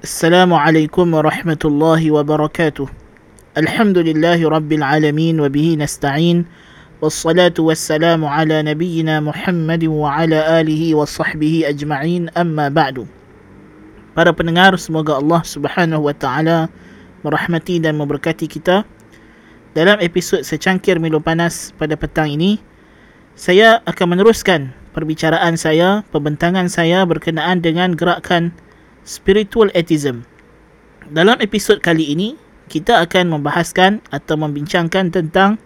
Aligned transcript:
Assalamualaikum 0.00 1.12
warahmatullahi 1.12 2.08
wabarakatuh 2.08 2.88
Alhamdulillahi 3.52 4.48
rabbil 4.48 4.80
alamin 4.80 5.36
Wabihi 5.36 5.76
nasta'in 5.76 6.48
Wassalatu 7.04 7.68
wassalamu 7.68 8.24
ala 8.24 8.64
nabiyina 8.64 9.20
Muhammadin 9.20 9.92
wa 9.92 10.24
ala 10.24 10.56
alihi 10.56 10.96
Wa 10.96 11.04
sahbihi 11.04 11.68
ajma'in 11.68 12.32
amma 12.32 12.72
ba'du 12.72 13.04
Para 14.16 14.32
pendengar 14.32 14.72
Semoga 14.80 15.20
Allah 15.20 15.44
subhanahu 15.44 16.08
wa 16.08 16.16
ta'ala 16.16 16.72
Merahmati 17.20 17.76
dan 17.76 18.00
memberkati 18.00 18.48
kita. 18.48 18.88
Dalam 19.76 20.00
episod 20.00 20.40
secangkir 20.40 20.96
Milu 20.96 21.20
panas 21.20 21.76
pada 21.76 21.92
petang 22.00 22.32
ini 22.32 22.56
Saya 23.36 23.84
akan 23.84 24.16
meneruskan 24.16 24.72
Perbicaraan 24.96 25.60
saya, 25.60 26.08
pembentangan 26.08 26.72
saya 26.72 27.04
Berkenaan 27.04 27.60
dengan 27.60 27.92
gerakan 27.92 28.56
spiritual 29.04 29.72
atheism. 29.76 30.24
Dalam 31.10 31.40
episod 31.42 31.82
kali 31.82 32.12
ini, 32.12 32.38
kita 32.70 33.02
akan 33.02 33.34
membahaskan 33.34 33.98
atau 34.14 34.38
membincangkan 34.38 35.10
tentang 35.10 35.58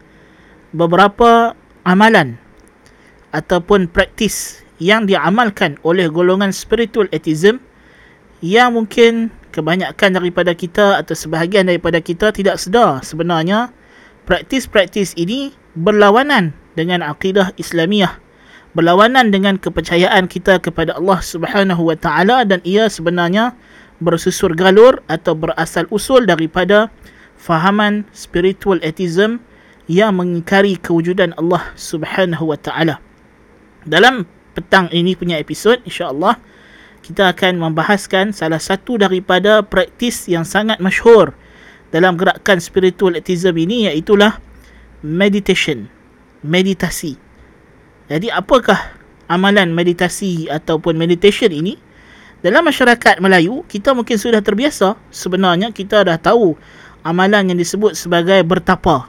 beberapa 0.72 1.52
amalan 1.84 2.40
ataupun 3.36 3.92
praktis 3.92 4.64
yang 4.80 5.04
diamalkan 5.04 5.76
oleh 5.84 6.08
golongan 6.08 6.50
spiritual 6.50 7.06
atheism 7.12 7.60
yang 8.40 8.74
mungkin 8.74 9.30
kebanyakan 9.54 10.18
daripada 10.18 10.56
kita 10.56 10.98
atau 10.98 11.14
sebahagian 11.14 11.70
daripada 11.70 12.02
kita 12.02 12.34
tidak 12.34 12.58
sedar 12.58 13.04
sebenarnya 13.06 13.70
praktis-praktis 14.26 15.14
ini 15.14 15.54
berlawanan 15.78 16.56
dengan 16.74 17.06
akidah 17.06 17.54
Islamiah 17.54 18.18
berlawanan 18.74 19.30
dengan 19.30 19.54
kepercayaan 19.56 20.26
kita 20.26 20.58
kepada 20.58 20.98
Allah 20.98 21.22
Subhanahu 21.22 21.88
wa 21.88 21.96
taala 21.96 22.42
dan 22.42 22.58
ia 22.66 22.90
sebenarnya 22.90 23.54
bersusur 24.02 24.52
galur 24.58 24.98
atau 25.06 25.38
berasal 25.38 25.86
usul 25.94 26.26
daripada 26.26 26.90
fahaman 27.38 28.02
spiritual 28.10 28.82
atheism 28.82 29.38
yang 29.86 30.18
mengingkari 30.18 30.74
kewujudan 30.74 31.30
Allah 31.38 31.62
Subhanahu 31.78 32.50
wa 32.50 32.58
taala. 32.58 32.98
Dalam 33.86 34.26
petang 34.58 34.90
ini 34.90 35.14
punya 35.14 35.38
episod 35.38 35.78
insya-Allah 35.86 36.38
kita 37.04 37.30
akan 37.36 37.60
membahaskan 37.60 38.32
salah 38.32 38.58
satu 38.58 38.96
daripada 38.96 39.60
praktis 39.60 40.24
yang 40.24 40.42
sangat 40.42 40.80
masyhur 40.80 41.36
dalam 41.92 42.16
gerakan 42.16 42.58
spiritual 42.58 43.14
atheism 43.14 43.54
ini 43.54 43.92
iaitu 43.92 44.16
meditation, 45.04 45.86
meditasi. 46.40 47.23
Jadi 48.04 48.28
apakah 48.28 48.76
amalan 49.32 49.72
meditasi 49.72 50.52
ataupun 50.52 50.96
meditation 51.00 51.48
ini? 51.48 51.80
Dalam 52.44 52.68
masyarakat 52.68 53.24
Melayu, 53.24 53.64
kita 53.64 53.96
mungkin 53.96 54.20
sudah 54.20 54.44
terbiasa. 54.44 55.00
Sebenarnya 55.08 55.72
kita 55.72 56.04
dah 56.04 56.20
tahu 56.20 56.52
amalan 57.00 57.48
yang 57.48 57.56
disebut 57.56 57.96
sebagai 57.96 58.44
bertapa. 58.44 59.08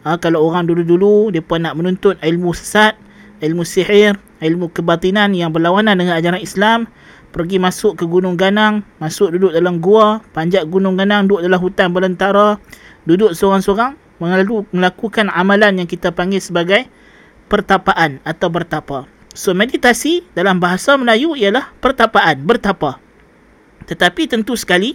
Ha, 0.00 0.16
kalau 0.16 0.48
orang 0.48 0.64
dulu-dulu 0.64 1.28
dia 1.28 1.44
nak 1.44 1.76
menuntut 1.76 2.16
ilmu 2.24 2.56
sesat, 2.56 2.96
ilmu 3.44 3.68
sihir, 3.68 4.16
ilmu 4.40 4.72
kebatinan 4.72 5.36
yang 5.36 5.52
berlawanan 5.52 6.00
dengan 6.00 6.16
ajaran 6.16 6.40
Islam, 6.40 6.88
pergi 7.36 7.60
masuk 7.60 8.00
ke 8.00 8.08
Gunung 8.08 8.40
Ganang, 8.40 8.80
masuk 8.96 9.36
duduk 9.36 9.52
dalam 9.52 9.76
gua, 9.84 10.24
panjat 10.32 10.64
Gunung 10.64 10.96
Ganang, 10.96 11.28
duduk 11.28 11.44
dalam 11.44 11.60
hutan 11.60 11.92
belantara, 11.92 12.56
duduk 13.04 13.36
seorang-seorang, 13.36 13.92
melakukan 14.72 15.28
amalan 15.28 15.84
yang 15.84 15.88
kita 15.88 16.16
panggil 16.16 16.40
sebagai 16.40 16.88
pertapaan 17.50 18.22
atau 18.22 18.46
bertapa. 18.46 19.10
So 19.34 19.50
meditasi 19.50 20.22
dalam 20.38 20.62
bahasa 20.62 20.94
Melayu 20.94 21.34
ialah 21.34 21.74
pertapaan, 21.82 22.46
bertapa. 22.46 23.02
Tetapi 23.90 24.30
tentu 24.30 24.54
sekali 24.54 24.94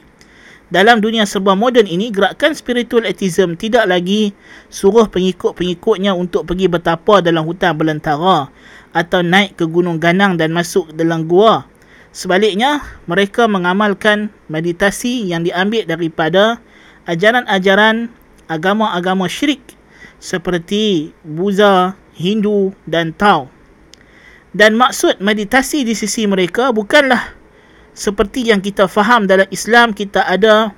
dalam 0.72 1.03
dunia 1.03 1.28
serba 1.28 1.53
moden 1.53 1.86
ini 1.86 2.09
gerakan 2.09 2.56
spiritual 2.56 3.03
atheism 3.06 3.53
tidak 3.59 3.86
lagi 3.86 4.34
suruh 4.72 5.06
pengikut-pengikutnya 5.12 6.16
untuk 6.16 6.47
pergi 6.47 6.72
bertapa 6.72 7.22
dalam 7.22 7.44
hutan 7.46 7.75
belantara 7.75 8.50
atau 8.96 9.19
naik 9.22 9.59
ke 9.59 9.68
gunung 9.68 10.00
ganang 10.00 10.40
dan 10.40 10.56
masuk 10.56 10.90
dalam 10.96 11.28
gua 11.28 11.68
Sebaliknya, 12.16 12.79
mereka 13.12 13.44
mengamalkan 13.44 14.31
meditasi 14.47 15.28
yang 15.28 15.44
diambil 15.44 15.84
daripada 15.84 16.63
ajaran-ajaran 17.12 18.08
agama-agama 18.47 19.28
syirik 19.28 19.75
seperti 20.16 21.12
Buddha, 21.28 22.00
Hindu 22.16 22.72
dan 22.88 23.12
Tao. 23.14 23.52
Dan 24.56 24.80
maksud 24.80 25.20
meditasi 25.20 25.84
di 25.84 25.92
sisi 25.92 26.24
mereka 26.26 26.72
bukanlah 26.72 27.36
seperti 27.92 28.48
yang 28.48 28.64
kita 28.64 28.88
faham 28.88 29.28
dalam 29.28 29.48
Islam 29.52 29.92
kita 29.92 30.24
ada 30.24 30.72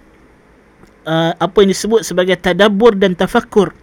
uh, 1.05 1.31
apa 1.37 1.57
yang 1.61 1.69
disebut 1.69 2.01
sebagai 2.01 2.37
tadabbur 2.41 2.97
dan 2.97 3.13
tafakkur. 3.13 3.73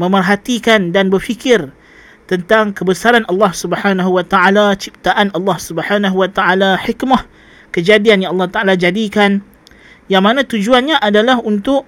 Memerhatikan 0.00 0.96
dan 0.96 1.12
berfikir 1.12 1.68
tentang 2.24 2.72
kebesaran 2.72 3.28
Allah 3.28 3.52
Subhanahu 3.52 4.16
wa 4.16 4.24
taala, 4.24 4.72
ciptaan 4.72 5.28
Allah 5.36 5.58
Subhanahu 5.60 6.16
wa 6.16 6.28
taala, 6.32 6.80
hikmah 6.80 7.28
kejadian 7.76 8.24
yang 8.24 8.32
Allah 8.32 8.48
taala 8.48 8.72
jadikan 8.74 9.44
yang 10.10 10.26
mana 10.26 10.42
tujuannya 10.42 10.98
adalah 10.98 11.38
untuk 11.38 11.86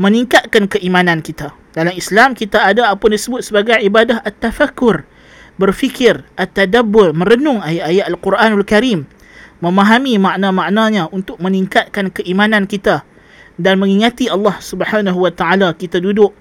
meningkatkan 0.00 0.64
keimanan 0.64 1.20
kita. 1.20 1.52
Dalam 1.76 1.92
Islam 1.92 2.32
kita 2.32 2.64
ada 2.72 2.88
apa 2.88 3.04
disebut 3.04 3.44
sebagai 3.44 3.76
ibadah 3.84 4.24
at-tafakkur, 4.24 5.04
berfikir, 5.60 6.24
at-tadabbur, 6.40 7.12
merenung 7.12 7.60
ayat-ayat 7.60 8.08
Al-Quranul 8.08 8.64
Karim, 8.64 9.04
memahami 9.60 10.16
makna-maknanya 10.16 11.12
untuk 11.12 11.36
meningkatkan 11.36 12.08
keimanan 12.08 12.64
kita. 12.64 13.04
Dan 13.60 13.76
mengingati 13.76 14.32
Allah 14.32 14.56
Subhanahu 14.56 15.20
wa 15.20 15.28
taala 15.36 15.76
kita 15.76 16.00
duduk 16.00 16.32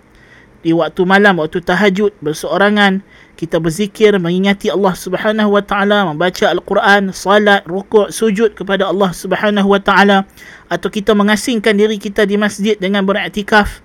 di 0.60 0.76
waktu 0.76 1.08
malam 1.08 1.40
waktu 1.40 1.64
tahajud 1.64 2.12
berseorangan 2.20 3.00
kita 3.40 3.64
berzikir 3.64 4.12
mengingati 4.20 4.68
Allah 4.68 4.92
Subhanahu 4.92 5.56
wa 5.56 5.64
taala 5.64 6.04
membaca 6.12 6.52
al-Quran 6.52 7.16
salat 7.16 7.64
rukuk 7.64 8.12
sujud 8.12 8.52
kepada 8.60 8.92
Allah 8.92 9.16
Subhanahu 9.16 9.72
wa 9.72 9.80
taala 9.80 10.28
atau 10.68 10.92
kita 10.92 11.16
mengasingkan 11.16 11.80
diri 11.80 11.96
kita 11.96 12.28
di 12.28 12.36
masjid 12.36 12.76
dengan 12.76 13.08
beriktikaf. 13.08 13.80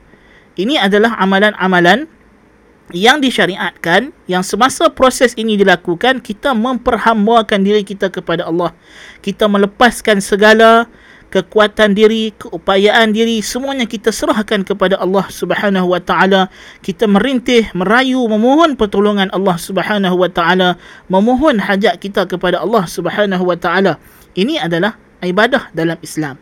Ini 0.58 0.82
adalah 0.82 1.14
amalan-amalan 1.22 2.10
yang 2.90 3.22
disyariatkan 3.22 4.10
yang 4.26 4.42
semasa 4.42 4.90
proses 4.90 5.32
ini 5.38 5.54
dilakukan 5.56 6.20
kita 6.20 6.52
memperhambakan 6.52 7.62
diri 7.62 7.86
kita 7.86 8.10
kepada 8.10 8.50
Allah. 8.50 8.74
Kita 9.22 9.46
melepaskan 9.46 10.18
segala 10.18 10.90
kekuatan 11.34 11.98
diri, 11.98 12.30
keupayaan 12.38 13.10
diri, 13.10 13.42
semuanya 13.42 13.90
kita 13.90 14.14
serahkan 14.14 14.62
kepada 14.62 15.02
Allah 15.02 15.26
Subhanahu 15.26 15.90
wa 15.90 15.98
taala. 15.98 16.46
Kita 16.78 17.10
merintih, 17.10 17.74
merayu, 17.74 18.22
memohon 18.30 18.78
pertolongan 18.78 19.34
Allah 19.34 19.58
Subhanahu 19.58 20.14
wa 20.14 20.30
taala, 20.30 20.78
memohon 21.10 21.58
hajat 21.58 21.98
kita 21.98 22.30
kepada 22.30 22.62
Allah 22.62 22.86
Subhanahu 22.86 23.50
wa 23.50 23.58
taala. 23.58 23.98
Ini 24.38 24.62
adalah 24.62 24.94
ibadah 25.26 25.74
dalam 25.74 25.98
Islam. 26.06 26.38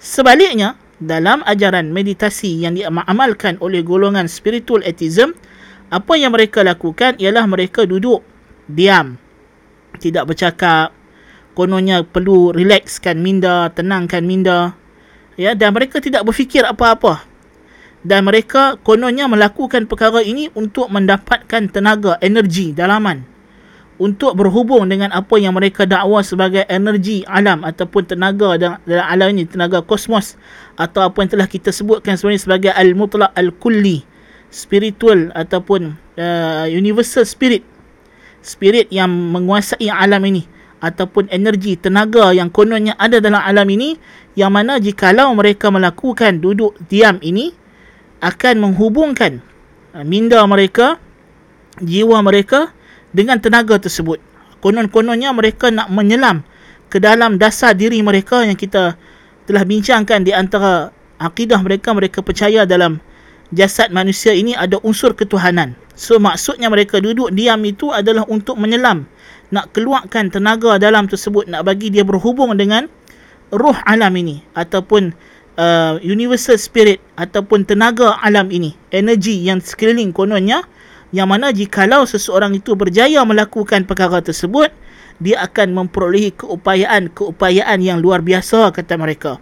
Sebaliknya, 0.00 0.80
dalam 0.96 1.44
ajaran 1.44 1.92
meditasi 1.92 2.64
yang 2.64 2.80
diamalkan 2.80 3.60
oleh 3.60 3.84
golongan 3.84 4.24
spiritual 4.24 4.80
atheism, 4.88 5.36
apa 5.92 6.16
yang 6.16 6.32
mereka 6.32 6.64
lakukan 6.64 7.20
ialah 7.20 7.44
mereka 7.44 7.84
duduk 7.84 8.24
diam, 8.72 9.20
tidak 10.00 10.32
bercakap, 10.32 10.96
kononnya 11.54 12.02
perlu 12.02 12.50
relaxkan 12.50 13.22
minda, 13.22 13.70
tenangkan 13.70 14.26
minda. 14.26 14.74
Ya, 15.38 15.54
dan 15.54 15.74
mereka 15.74 16.02
tidak 16.02 16.26
berfikir 16.26 16.62
apa-apa. 16.66 17.22
Dan 18.04 18.28
mereka 18.28 18.76
kononnya 18.84 19.24
melakukan 19.24 19.88
perkara 19.88 20.20
ini 20.20 20.52
untuk 20.52 20.92
mendapatkan 20.92 21.72
tenaga, 21.72 22.20
energi, 22.20 22.76
dalaman. 22.76 23.24
Untuk 23.94 24.34
berhubung 24.34 24.90
dengan 24.90 25.14
apa 25.14 25.38
yang 25.38 25.54
mereka 25.54 25.86
dakwa 25.86 26.18
sebagai 26.20 26.66
energi 26.66 27.22
alam 27.30 27.62
ataupun 27.62 28.02
tenaga 28.10 28.58
dalam 28.58 29.06
alam 29.06 29.28
ini, 29.32 29.46
tenaga 29.48 29.80
kosmos. 29.80 30.36
Atau 30.76 31.00
apa 31.00 31.16
yang 31.22 31.30
telah 31.32 31.48
kita 31.48 31.70
sebutkan 31.70 32.18
sebenarnya 32.18 32.42
sebagai 32.42 32.72
al-mutlaq 32.74 33.32
al-kulli. 33.32 34.02
Spiritual 34.50 35.34
ataupun 35.34 35.96
uh, 36.18 36.66
universal 36.68 37.24
spirit. 37.24 37.62
Spirit 38.44 38.92
yang 38.92 39.08
menguasai 39.08 39.88
alam 39.88 40.20
ini 40.28 40.44
ataupun 40.84 41.32
energi 41.32 41.80
tenaga 41.80 42.36
yang 42.36 42.52
kononnya 42.52 42.92
ada 43.00 43.16
dalam 43.16 43.40
alam 43.40 43.64
ini 43.72 43.96
yang 44.36 44.52
mana 44.52 44.76
jikalau 44.76 45.32
mereka 45.32 45.72
melakukan 45.72 46.44
duduk 46.44 46.76
diam 46.92 47.16
ini 47.24 47.56
akan 48.20 48.60
menghubungkan 48.60 49.40
uh, 49.96 50.04
minda 50.04 50.44
mereka 50.44 51.00
jiwa 51.80 52.20
mereka 52.20 52.76
dengan 53.16 53.40
tenaga 53.40 53.80
tersebut. 53.80 54.20
Konon-kononnya 54.60 55.32
mereka 55.32 55.72
nak 55.72 55.88
menyelam 55.88 56.44
ke 56.92 57.00
dalam 57.00 57.40
dasar 57.40 57.72
diri 57.72 58.04
mereka 58.04 58.44
yang 58.44 58.56
kita 58.56 59.00
telah 59.48 59.64
bincangkan 59.64 60.24
di 60.24 60.32
antara 60.36 60.92
akidah 61.16 61.60
mereka 61.64 61.96
mereka 61.96 62.20
percaya 62.20 62.68
dalam 62.68 63.00
jasad 63.52 63.92
manusia 63.92 64.32
ini 64.32 64.56
ada 64.56 64.80
unsur 64.80 65.12
ketuhanan. 65.12 65.76
So 65.94 66.16
maksudnya 66.22 66.72
mereka 66.72 67.02
duduk 67.02 67.34
diam 67.34 67.60
itu 67.66 67.90
adalah 67.92 68.24
untuk 68.30 68.56
menyelam. 68.56 69.04
Nak 69.52 69.76
keluarkan 69.76 70.32
tenaga 70.32 70.80
dalam 70.80 71.06
tersebut 71.06 71.46
nak 71.46 71.68
bagi 71.68 71.92
dia 71.92 72.02
berhubung 72.02 72.56
dengan 72.56 72.88
roh 73.54 73.76
alam 73.86 74.10
ini 74.16 74.42
ataupun 74.56 75.14
uh, 75.58 76.00
universal 76.02 76.58
spirit 76.58 76.98
ataupun 77.14 77.66
tenaga 77.66 78.18
alam 78.18 78.50
ini 78.50 78.74
energi 78.90 79.38
yang 79.42 79.62
sekeliling 79.62 80.10
kononnya 80.10 80.66
yang 81.14 81.30
mana 81.30 81.54
jikalau 81.54 82.02
seseorang 82.02 82.58
itu 82.58 82.74
berjaya 82.74 83.22
melakukan 83.22 83.86
perkara 83.86 84.18
tersebut 84.18 84.74
dia 85.22 85.38
akan 85.46 85.70
memperolehi 85.84 86.34
keupayaan-keupayaan 86.34 87.78
yang 87.78 88.02
luar 88.02 88.18
biasa 88.18 88.74
kata 88.74 88.98
mereka 88.98 89.38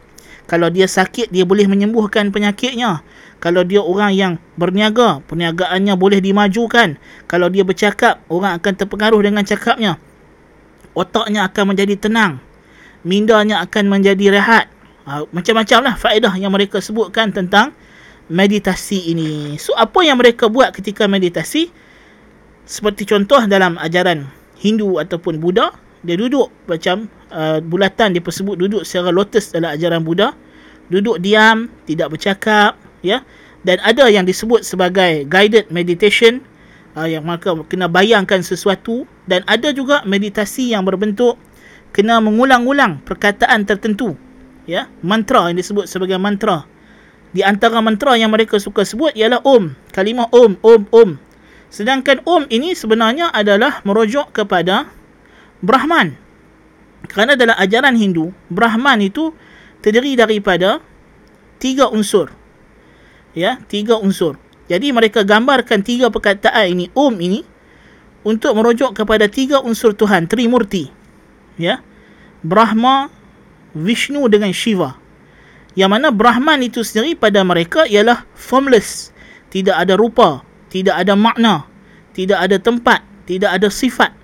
kalau 0.46 0.68
dia 0.68 0.90
sakit 0.90 1.30
dia 1.30 1.46
boleh 1.46 1.66
menyembuhkan 1.70 2.34
penyakitnya. 2.34 3.02
Kalau 3.42 3.66
dia 3.66 3.82
orang 3.82 4.14
yang 4.14 4.32
berniaga 4.54 5.18
perniagaannya 5.26 5.94
boleh 5.98 6.22
dimajukan. 6.22 6.98
Kalau 7.26 7.50
dia 7.50 7.66
bercakap 7.66 8.22
orang 8.30 8.58
akan 8.58 8.72
terpengaruh 8.78 9.18
dengan 9.22 9.42
cakapnya. 9.42 9.98
Otaknya 10.94 11.50
akan 11.50 11.74
menjadi 11.74 11.98
tenang. 11.98 12.38
Mindanya 13.02 13.64
akan 13.66 13.90
menjadi 13.90 14.38
rehat. 14.38 14.70
Ha, 15.02 15.26
macam-macam 15.34 15.78
lah 15.90 15.94
faedah 15.98 16.38
yang 16.38 16.54
mereka 16.54 16.78
sebutkan 16.78 17.34
tentang 17.34 17.74
meditasi 18.30 19.10
ini. 19.10 19.58
So 19.58 19.74
apa 19.74 20.06
yang 20.06 20.22
mereka 20.22 20.46
buat 20.46 20.70
ketika 20.70 21.10
meditasi? 21.10 21.74
Seperti 22.62 23.10
contoh 23.10 23.42
dalam 23.50 23.74
ajaran 23.74 24.30
Hindu 24.62 25.02
ataupun 25.02 25.42
Buddha 25.42 25.74
dia 26.02 26.18
duduk 26.18 26.50
macam 26.66 27.06
uh, 27.30 27.62
bulatan 27.62 28.14
dia 28.14 28.22
persebut 28.22 28.58
duduk 28.58 28.82
secara 28.82 29.14
lotus 29.14 29.54
dalam 29.54 29.70
ajaran 29.70 30.02
Buddha. 30.02 30.34
Duduk 30.90 31.22
diam 31.22 31.70
tidak 31.86 32.18
bercakap 32.18 32.74
ya. 33.06 33.22
Dan 33.62 33.78
ada 33.86 34.10
yang 34.10 34.26
disebut 34.26 34.66
sebagai 34.66 35.22
guided 35.30 35.70
meditation 35.70 36.42
uh, 36.98 37.06
yang 37.06 37.22
maka 37.22 37.54
kena 37.70 37.86
bayangkan 37.86 38.42
sesuatu. 38.42 39.06
Dan 39.30 39.46
ada 39.46 39.70
juga 39.70 40.02
meditasi 40.02 40.74
yang 40.74 40.82
berbentuk 40.82 41.38
kena 41.94 42.18
mengulang-ulang 42.18 42.98
perkataan 43.06 43.62
tertentu 43.62 44.18
ya. 44.66 44.90
Mantra 45.06 45.54
yang 45.54 45.58
disebut 45.62 45.86
sebagai 45.86 46.18
mantra. 46.18 46.66
Di 47.32 47.40
antara 47.40 47.80
mantra 47.80 48.18
yang 48.18 48.34
mereka 48.34 48.58
suka 48.58 48.82
sebut 48.82 49.14
ialah 49.14 49.40
om. 49.46 49.72
Kalimah 49.94 50.28
om 50.34 50.58
om 50.66 50.82
om. 50.90 51.10
Sedangkan 51.72 52.20
om 52.28 52.44
ini 52.52 52.76
sebenarnya 52.76 53.32
adalah 53.32 53.80
merujuk 53.88 54.34
kepada 54.36 54.90
brahman. 55.62 56.18
Kerana 57.06 57.34
dalam 57.34 57.56
ajaran 57.58 57.94
Hindu 57.98 58.30
brahman 58.52 59.02
itu 59.02 59.34
terdiri 59.82 60.14
daripada 60.18 60.82
tiga 61.62 61.88
unsur. 61.88 62.30
Ya 63.32 63.62
tiga 63.70 63.96
unsur. 63.98 64.36
Jadi 64.68 64.92
mereka 64.92 65.24
gambarkan 65.26 65.82
tiga 65.82 66.12
perkataan 66.12 66.68
ini 66.68 66.86
om 66.94 67.14
ini 67.18 67.42
untuk 68.22 68.54
merujuk 68.54 68.94
kepada 68.94 69.26
tiga 69.26 69.58
unsur 69.62 69.96
Tuhan 69.96 70.28
trimurti. 70.28 70.90
Ya 71.58 71.82
Brahma 72.42 73.08
Vishnu 73.72 74.26
dengan 74.28 74.52
Shiva. 74.52 74.98
Yang 75.72 75.90
mana 75.90 76.08
Brahman 76.12 76.60
itu 76.60 76.84
sendiri 76.84 77.16
pada 77.16 77.40
mereka 77.40 77.88
ialah 77.88 78.28
formless. 78.36 79.10
Tidak 79.48 79.72
ada 79.72 79.96
rupa 79.96 80.52
tidak 80.72 81.04
ada 81.04 81.12
makna 81.12 81.68
tidak 82.16 82.40
ada 82.40 82.56
tempat 82.56 83.04
tidak 83.28 83.52
ada 83.52 83.68
sifat 83.68 84.16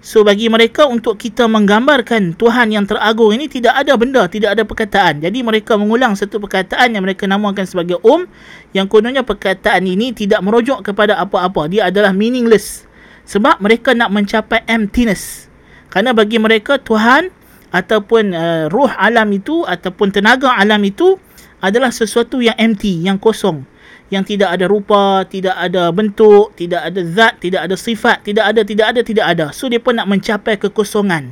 so 0.00 0.24
bagi 0.24 0.48
mereka 0.48 0.88
untuk 0.88 1.20
kita 1.20 1.44
menggambarkan 1.44 2.34
Tuhan 2.36 2.72
yang 2.72 2.88
teragung 2.88 3.36
ini 3.36 3.46
tidak 3.46 3.76
ada 3.76 3.92
benda 4.00 4.24
tidak 4.26 4.56
ada 4.56 4.64
perkataan. 4.64 5.20
Jadi 5.20 5.44
mereka 5.44 5.76
mengulang 5.76 6.16
satu 6.16 6.40
perkataan 6.40 6.96
yang 6.96 7.04
mereka 7.04 7.28
namakan 7.28 7.68
sebagai 7.68 8.00
Om. 8.00 8.24
Yang 8.72 8.86
kononnya 8.88 9.22
perkataan 9.22 9.84
ini 9.84 10.16
tidak 10.16 10.40
merujuk 10.40 10.80
kepada 10.82 11.20
apa-apa. 11.20 11.68
Dia 11.68 11.92
adalah 11.92 12.10
meaningless. 12.16 12.88
Sebab 13.28 13.62
mereka 13.62 13.94
nak 13.94 14.10
mencapai 14.10 14.64
emptiness. 14.66 15.46
Kerana 15.92 16.16
bagi 16.16 16.38
mereka 16.42 16.78
Tuhan 16.78 17.30
ataupun 17.70 18.34
uh, 18.34 18.64
ruh 18.70 18.90
alam 18.98 19.30
itu 19.30 19.62
ataupun 19.62 20.10
tenaga 20.10 20.50
alam 20.54 20.82
itu 20.82 21.18
adalah 21.60 21.92
sesuatu 21.92 22.40
yang 22.40 22.56
empty, 22.56 23.06
yang 23.06 23.20
kosong. 23.20 23.62
Yang 24.10 24.36
tidak 24.36 24.58
ada 24.58 24.66
rupa, 24.66 25.22
tidak 25.26 25.54
ada 25.54 25.94
bentuk, 25.94 26.50
tidak 26.58 26.82
ada 26.82 27.00
zat, 27.06 27.38
tidak 27.38 27.70
ada 27.70 27.78
sifat, 27.78 28.26
tidak 28.26 28.44
ada, 28.50 28.60
tidak 28.66 28.86
ada, 28.90 29.00
tidak 29.06 29.26
ada. 29.26 29.46
So, 29.54 29.70
dia 29.70 29.78
pun 29.78 29.94
nak 29.94 30.10
mencapai 30.10 30.58
kekosongan. 30.58 31.30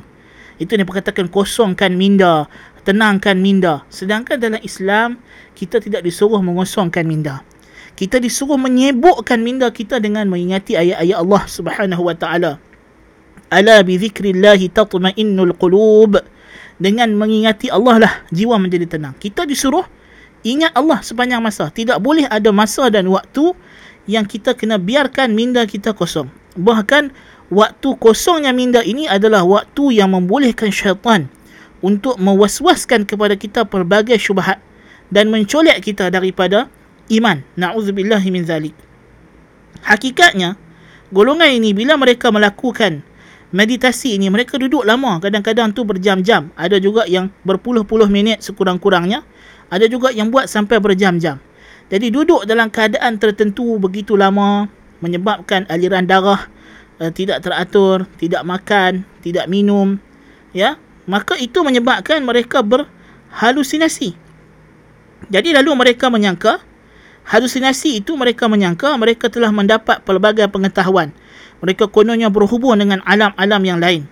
Itu 0.59 0.79
yang 0.79 0.87
perkatakan 0.87 1.27
kosongkan 1.27 1.99
minda, 1.99 2.47
tenangkan 2.87 3.35
minda. 3.35 3.83
Sedangkan 3.91 4.39
dalam 4.39 4.63
Islam, 4.63 5.19
kita 5.59 5.83
tidak 5.83 6.07
disuruh 6.07 6.39
mengosongkan 6.39 7.03
minda. 7.03 7.43
Kita 7.99 8.15
disuruh 8.15 8.55
menyebukkan 8.55 9.39
minda 9.43 9.67
kita 9.75 9.99
dengan 9.99 10.31
mengingati 10.31 10.79
ayat-ayat 10.79 11.17
Allah 11.19 11.43
Subhanahu 11.51 12.07
Wa 12.07 12.15
Taala 12.15 12.63
ala 13.49 13.81
bi 13.81 13.97
zikrillahi 13.97 14.69
tatma'innul 14.69 15.57
qulub 15.57 16.21
dengan 16.79 17.11
mengingati 17.17 17.67
Allah 17.73 17.95
lah 17.99 18.13
jiwa 18.29 18.55
menjadi 18.61 18.97
tenang 18.97 19.17
kita 19.17 19.43
disuruh 19.43 19.83
ingat 20.43 20.71
Allah 20.75 20.99
sepanjang 21.03 21.41
masa. 21.43 21.67
Tidak 21.71 21.99
boleh 21.99 22.27
ada 22.27 22.49
masa 22.53 22.87
dan 22.87 23.07
waktu 23.11 23.53
yang 24.09 24.25
kita 24.25 24.55
kena 24.57 24.81
biarkan 24.81 25.35
minda 25.35 25.63
kita 25.69 25.93
kosong. 25.93 26.31
Bahkan 26.57 27.13
waktu 27.53 27.89
kosongnya 28.01 28.53
minda 28.53 28.81
ini 28.81 29.05
adalah 29.05 29.45
waktu 29.45 30.01
yang 30.01 30.13
membolehkan 30.13 30.73
syaitan 30.73 31.29
untuk 31.79 32.19
mewaswaskan 32.19 33.07
kepada 33.07 33.39
kita 33.39 33.63
pelbagai 33.63 34.19
syubhat 34.19 34.59
dan 35.13 35.31
mencolek 35.31 35.79
kita 35.85 36.11
daripada 36.11 36.67
iman. 37.09 37.41
Na'udzubillah 37.55 38.21
min 38.27 38.43
zalik. 38.45 38.75
Hakikatnya 39.85 40.59
golongan 41.09 41.55
ini 41.55 41.71
bila 41.71 41.95
mereka 41.95 42.29
melakukan 42.29 43.01
meditasi 43.49 44.19
ini 44.19 44.29
mereka 44.29 44.59
duduk 44.61 44.85
lama. 44.85 45.17
Kadang-kadang 45.17 45.73
tu 45.73 45.87
berjam-jam. 45.87 46.53
Ada 46.53 46.77
juga 46.77 47.07
yang 47.09 47.33
berpuluh-puluh 47.47 48.09
minit 48.11 48.43
sekurang-kurangnya 48.45 49.25
ada 49.69 49.85
juga 49.87 50.13
yang 50.13 50.33
buat 50.33 50.49
sampai 50.49 50.77
berjam-jam 50.77 51.41
jadi 51.89 52.07
duduk 52.13 52.45
dalam 52.45 52.69
keadaan 52.69 53.17
tertentu 53.17 53.77
begitu 53.81 54.13
lama 54.13 54.69
menyebabkan 54.99 55.65
aliran 55.69 56.05
darah 56.05 56.49
uh, 57.01 57.11
tidak 57.13 57.45
teratur 57.45 58.05
tidak 58.19 58.45
makan 58.45 59.07
tidak 59.23 59.47
minum 59.47 59.97
ya 60.51 60.77
maka 61.09 61.37
itu 61.37 61.61
menyebabkan 61.61 62.21
mereka 62.21 62.61
berhalusinasi 62.65 64.13
jadi 65.29 65.61
lalu 65.61 65.71
mereka 65.77 66.11
menyangka 66.11 66.61
halusinasi 67.29 68.01
itu 68.01 68.17
mereka 68.17 68.49
menyangka 68.49 68.93
mereka 68.97 69.29
telah 69.29 69.53
mendapat 69.53 70.01
pelbagai 70.03 70.49
pengetahuan 70.49 71.13
mereka 71.59 71.91
kononnya 71.91 72.31
berhubung 72.31 72.79
dengan 72.79 73.03
alam-alam 73.03 73.61
yang 73.63 73.79
lain. 73.79 74.07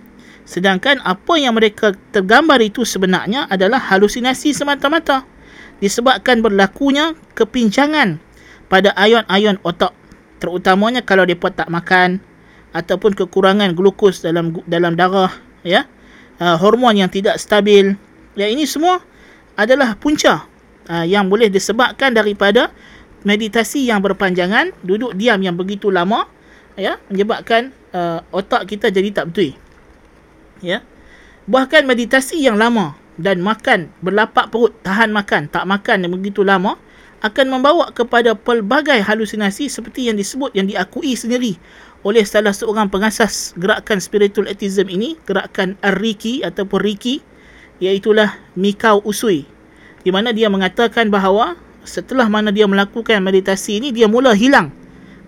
Sedangkan 0.48 1.00
apa 1.04 1.36
yang 1.36 1.56
mereka 1.56 1.92
tergambar 2.12 2.60
itu 2.64 2.84
sebenarnya 2.84 3.48
adalah 3.48 3.80
halusinasi 3.80 4.56
semata-mata. 4.56 5.24
Disebabkan 5.78 6.42
berlakunya 6.42 7.14
kepincangan 7.38 8.18
pada 8.66 8.94
ayon-ayon 8.98 9.62
otak. 9.62 9.94
Terutamanya 10.38 11.02
kalau 11.02 11.26
mereka 11.26 11.50
tak 11.50 11.68
makan 11.70 12.22
ataupun 12.70 13.14
kekurangan 13.14 13.74
glukos 13.74 14.22
dalam 14.22 14.54
dalam 14.70 14.94
darah. 14.94 15.34
ya 15.66 15.86
uh, 16.38 16.54
Hormon 16.58 16.94
yang 16.94 17.10
tidak 17.10 17.42
stabil. 17.42 17.98
Ya, 18.38 18.46
ini 18.46 18.62
semua 18.70 19.02
adalah 19.58 19.98
punca 19.98 20.46
uh, 20.86 21.02
yang 21.02 21.26
boleh 21.26 21.50
disebabkan 21.50 22.14
daripada 22.14 22.70
meditasi 23.26 23.90
yang 23.90 23.98
berpanjangan, 23.98 24.70
duduk 24.86 25.18
diam 25.18 25.42
yang 25.42 25.58
begitu 25.58 25.90
lama 25.90 26.30
ya 26.78 27.02
menyebabkan 27.10 27.74
uh, 27.90 28.22
otak 28.30 28.70
kita 28.70 28.88
jadi 28.94 29.10
tak 29.10 29.34
betul 29.34 29.50
ya 30.62 30.86
bahkan 31.50 31.82
meditasi 31.82 32.38
yang 32.38 32.54
lama 32.54 32.94
dan 33.18 33.42
makan 33.42 33.90
berlapak 34.00 34.48
perut 34.48 34.72
tahan 34.86 35.10
makan 35.10 35.50
tak 35.50 35.66
makan 35.66 36.06
yang 36.06 36.12
begitu 36.14 36.46
lama 36.46 36.78
akan 37.18 37.50
membawa 37.50 37.90
kepada 37.90 38.38
pelbagai 38.38 39.02
halusinasi 39.02 39.66
seperti 39.66 40.06
yang 40.06 40.14
disebut 40.14 40.54
yang 40.54 40.70
diakui 40.70 41.18
sendiri 41.18 41.58
oleh 42.06 42.22
salah 42.22 42.54
seorang 42.54 42.86
pengasas 42.86 43.58
gerakan 43.58 43.98
spiritual 43.98 44.46
atheism 44.46 44.86
ini 44.86 45.18
gerakan 45.26 45.74
Ar-Riki 45.82 46.46
ataupun 46.46 46.78
Riki 46.78 47.18
iaitulah 47.82 48.38
Mikau 48.54 49.02
Usui 49.02 49.42
di 50.06 50.10
mana 50.14 50.30
dia 50.30 50.46
mengatakan 50.46 51.10
bahawa 51.10 51.58
setelah 51.82 52.30
mana 52.30 52.54
dia 52.54 52.70
melakukan 52.70 53.18
meditasi 53.18 53.82
ini 53.82 53.90
dia 53.90 54.06
mula 54.06 54.36
hilang 54.36 54.70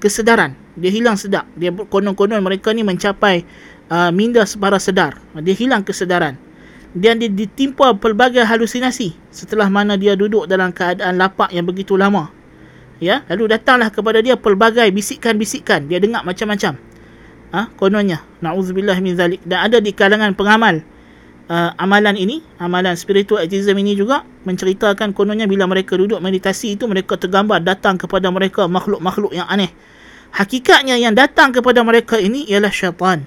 kesedaran. 0.01 0.57
Dia 0.81 0.89
hilang 0.89 1.21
sedap. 1.21 1.45
Dia 1.61 1.71
konon-konon 1.73 2.41
mereka 2.41 2.73
ni 2.73 2.81
mencapai 2.81 3.45
uh, 3.93 4.09
minda 4.11 4.43
separa 4.49 4.81
sedar. 4.81 5.21
Dia 5.37 5.53
hilang 5.53 5.85
kesedaran 5.85 6.41
dan 6.97 7.23
dia 7.23 7.31
ditimpa 7.31 7.95
pelbagai 7.99 8.43
halusinasi 8.43 9.15
setelah 9.31 9.71
mana 9.71 9.95
dia 9.95 10.19
duduk 10.19 10.51
dalam 10.51 10.75
keadaan 10.75 11.17
lapak 11.17 11.55
yang 11.55 11.63
begitu 11.67 11.95
lama 11.95 12.31
ya 12.99 13.23
lalu 13.31 13.55
datanglah 13.55 13.89
kepada 13.95 14.19
dia 14.21 14.35
pelbagai 14.35 14.91
bisikan-bisikan 14.91 15.87
dia 15.87 16.03
dengar 16.03 16.27
macam-macam 16.27 16.77
ha? 17.55 17.71
kononnya 17.79 18.23
na'udzubillah 18.43 18.99
min 18.99 19.15
zalik 19.15 19.41
dan 19.47 19.71
ada 19.71 19.79
di 19.79 19.95
kalangan 19.95 20.35
pengamal 20.35 20.83
uh, 21.47 21.71
amalan 21.79 22.19
ini 22.19 22.43
amalan 22.59 22.99
spiritual 22.99 23.39
atheism 23.39 23.79
ini 23.79 23.95
juga 23.95 24.27
menceritakan 24.43 25.15
kononnya 25.15 25.47
bila 25.47 25.71
mereka 25.71 25.95
duduk 25.95 26.19
meditasi 26.19 26.75
itu 26.75 26.91
mereka 26.91 27.15
tergambar 27.15 27.63
datang 27.63 27.95
kepada 27.97 28.29
mereka 28.35 28.67
makhluk-makhluk 28.67 29.31
yang 29.31 29.47
aneh 29.47 29.71
Hakikatnya 30.31 30.95
yang 30.95 31.19
datang 31.19 31.51
kepada 31.51 31.83
mereka 31.83 32.15
ini 32.15 32.47
ialah 32.47 32.71
syaitan. 32.71 33.27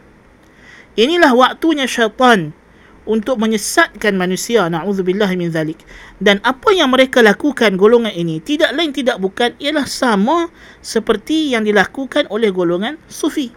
Inilah 0.96 1.36
waktunya 1.36 1.84
syaitan 1.84 2.56
untuk 3.04 3.36
menyesatkan 3.40 4.16
manusia 4.16 4.68
naudzubillah 4.72 5.28
min 5.36 5.52
zalik. 5.52 5.80
Dan 6.20 6.40
apa 6.44 6.72
yang 6.72 6.92
mereka 6.92 7.20
lakukan 7.20 7.76
golongan 7.76 8.16
ini 8.16 8.40
tidak 8.40 8.72
lain 8.72 8.96
tidak 8.96 9.20
bukan 9.20 9.56
ialah 9.60 9.88
sama 9.88 10.48
seperti 10.80 11.52
yang 11.52 11.68
dilakukan 11.68 12.28
oleh 12.32 12.50
golongan 12.50 12.96
sufi. 13.12 13.52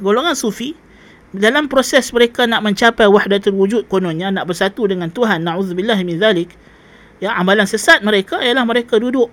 Golongan 0.00 0.36
sufi 0.36 0.76
dalam 1.34 1.66
proses 1.66 2.12
mereka 2.14 2.46
nak 2.46 2.62
mencapai 2.62 3.10
wahdatul 3.10 3.58
wujud 3.58 3.90
kononnya 3.90 4.30
nak 4.30 4.46
bersatu 4.46 4.86
dengan 4.86 5.10
Tuhan 5.10 5.42
naudzubillah 5.42 5.98
min 6.06 6.20
zalik 6.22 6.54
ya 7.18 7.34
amalan 7.34 7.66
sesat 7.66 8.04
mereka 8.04 8.38
ialah 8.44 8.62
mereka 8.68 9.00
duduk. 9.00 9.32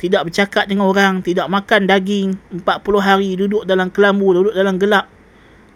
Tidak 0.00 0.24
bercakap 0.24 0.64
dengan 0.64 0.88
orang 0.88 1.20
tidak 1.20 1.44
makan 1.52 1.84
daging 1.84 2.40
40 2.64 2.64
hari 3.04 3.36
duduk 3.36 3.68
dalam 3.68 3.92
kelambu 3.92 4.32
duduk 4.32 4.54
dalam 4.56 4.80
gelap. 4.80 5.12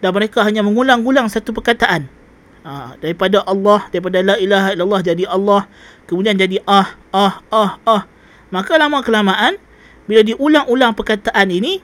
Dan 0.01 0.11
mereka 0.11 0.41
hanya 0.41 0.65
mengulang-ulang 0.65 1.29
satu 1.29 1.53
perkataan 1.53 2.24
ha, 2.65 2.97
daripada 2.97 3.45
Allah 3.45 3.85
daripada 3.93 4.25
la 4.25 4.35
ilaha 4.41 4.73
illallah 4.73 5.01
jadi 5.05 5.23
Allah 5.29 5.69
kemudian 6.09 6.35
jadi 6.35 6.59
ah 6.65 6.97
ah 7.13 7.39
ah 7.53 7.71
ah. 7.85 8.03
Maka 8.49 8.77
lama 8.77 9.01
kelamaan 9.05 9.61
bila 10.05 10.21
diulang-ulang 10.25 10.97
perkataan 10.97 11.49
ini 11.49 11.81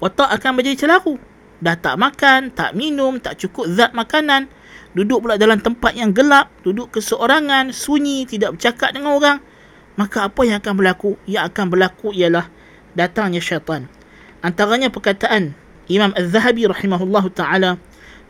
otak 0.00 0.28
akan 0.28 0.60
menjadi 0.60 0.86
celaru 0.86 1.16
dah 1.60 1.76
tak 1.76 1.96
makan 2.00 2.52
tak 2.52 2.72
minum 2.76 3.20
tak 3.20 3.40
cukup 3.40 3.68
zat 3.72 3.96
makanan. 3.96 4.48
Duduk 4.90 5.22
pula 5.22 5.38
dalam 5.38 5.62
tempat 5.62 5.94
yang 5.94 6.10
gelap 6.10 6.50
duduk 6.66 6.90
keseorangan 6.98 7.70
sunyi 7.70 8.26
tidak 8.26 8.58
bercakap 8.58 8.90
dengan 8.90 9.14
orang. 9.14 9.38
Maka 9.94 10.26
apa 10.26 10.40
yang 10.42 10.58
akan 10.58 10.74
berlaku? 10.74 11.14
Yang 11.30 11.54
akan 11.54 11.64
berlaku 11.70 12.10
ialah 12.10 12.50
datangnya 12.98 13.38
syaitan. 13.38 13.86
Antaranya 14.40 14.88
perkataan 14.88 15.54
Imam 15.86 16.10
Az-Zahabi 16.16 16.66
rahimahullahu 16.66 17.28
taala 17.30 17.76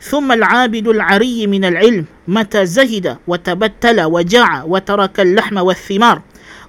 ثم 0.01 0.31
العابد 0.31 0.87
العري 0.87 1.47
من 1.47 1.65
العلم 1.65 2.05
متى 2.27 2.65
زهد 2.65 3.17
وتبتل 3.27 4.01
وجاع 4.01 4.63
وترك 4.63 5.19
اللحم 5.19 5.57
والثمار 5.57 6.21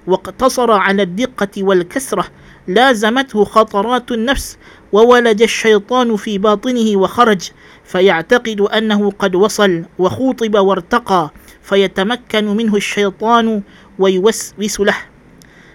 واقتصر 0.07 0.71
على 0.71 1.03
الدقة 1.03 1.63
والكسرة 1.63 2.25
لازمته 2.67 3.43
خطرات 3.43 4.11
النفس 4.11 4.57
وولج 4.91 5.41
الشيطان 5.41 6.15
في 6.15 6.37
باطنه 6.37 6.97
وخرج 6.97 7.41
فيعتقد 7.83 8.61
أنه 8.61 9.11
قد 9.11 9.35
وصل 9.35 9.83
وخوطب 9.99 10.55
وارتقى 10.55 11.31
فيتمكن 11.61 12.45
منه 12.45 12.75
الشيطان 12.75 13.61
ويوسوس 13.99 14.79
له. 14.79 14.97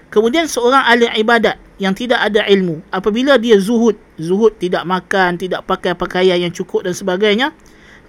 Kemudian 0.08 0.48
seorang 0.48 0.88
ahli 0.88 1.04
ibadat 1.20 1.60
yang 1.78 1.94
tidak 1.94 2.18
ada 2.18 2.44
ilmu. 2.44 2.82
Apabila 2.90 3.38
dia 3.38 3.56
zuhud 3.58 3.94
zuhud 4.18 4.58
tidak 4.58 4.82
makan 4.84 5.38
tidak 5.38 5.64
pakai 5.64 5.94
pakaian 5.94 6.38
yang 6.38 6.52
cukup 6.52 6.84
dan 6.84 6.94
sebagainya 6.94 7.54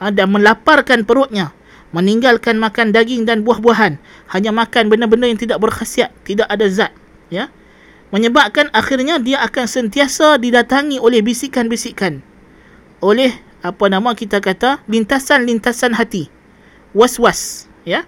dan 0.01 0.27
melaparkan 0.29 1.05
perutnya 1.05 1.53
meninggalkan 1.89 2.57
makan 2.61 2.93
daging 2.93 3.25
dan 3.25 3.41
buah-buahan 3.41 3.97
hanya 4.33 4.51
makan 4.53 4.93
benda-benda 4.93 5.25
yang 5.25 5.39
tidak 5.41 5.57
berkhasiat 5.61 6.13
tidak 6.25 6.49
ada 6.49 6.65
zat 6.69 6.91
ya. 7.29 7.49
Menyebabkan 8.09 8.73
akhirnya 8.73 9.21
dia 9.21 9.38
akan 9.45 9.69
sentiasa 9.69 10.41
didatangi 10.41 10.97
oleh 10.97 11.21
bisikan-bisikan 11.21 12.25
oleh 13.05 13.38
apa 13.61 13.85
nama 13.85 14.17
kita 14.17 14.41
kata 14.41 14.81
lintasan-lintasan 14.89 15.93
hati 15.93 16.27
was-was 16.97 17.69
ya. 17.85 18.05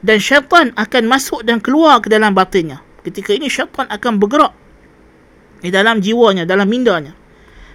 Dan 0.00 0.16
syaitan 0.16 0.72
akan 0.80 1.12
masuk 1.12 1.44
dan 1.44 1.60
keluar 1.60 2.00
ke 2.00 2.08
dalam 2.08 2.32
batinnya. 2.32 2.80
Ketika 3.04 3.36
ini 3.36 3.52
syaitan 3.52 3.84
akan 3.84 4.16
bergerak 4.16 4.56
di 5.60 5.68
dalam 5.68 6.00
jiwanya, 6.00 6.48
dalam 6.48 6.66
mindanya. 6.66 7.16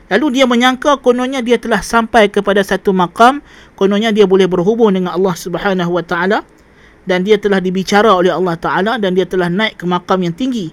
Lalu 0.06 0.38
dia 0.42 0.46
menyangka 0.46 1.02
kononnya 1.02 1.42
dia 1.42 1.58
telah 1.58 1.82
sampai 1.82 2.30
kepada 2.30 2.62
satu 2.62 2.94
makam, 2.94 3.42
kononnya 3.74 4.14
dia 4.14 4.30
boleh 4.30 4.46
berhubung 4.46 4.94
dengan 4.94 5.18
Allah 5.18 5.34
Subhanahu 5.34 5.98
Wa 5.98 6.06
Taala 6.06 6.40
dan 7.10 7.26
dia 7.26 7.42
telah 7.42 7.58
dibicara 7.58 8.14
oleh 8.14 8.30
Allah 8.30 8.54
Taala 8.58 9.02
dan 9.02 9.18
dia 9.18 9.26
telah 9.26 9.50
naik 9.50 9.82
ke 9.82 9.86
makam 9.90 10.22
yang 10.22 10.34
tinggi. 10.34 10.70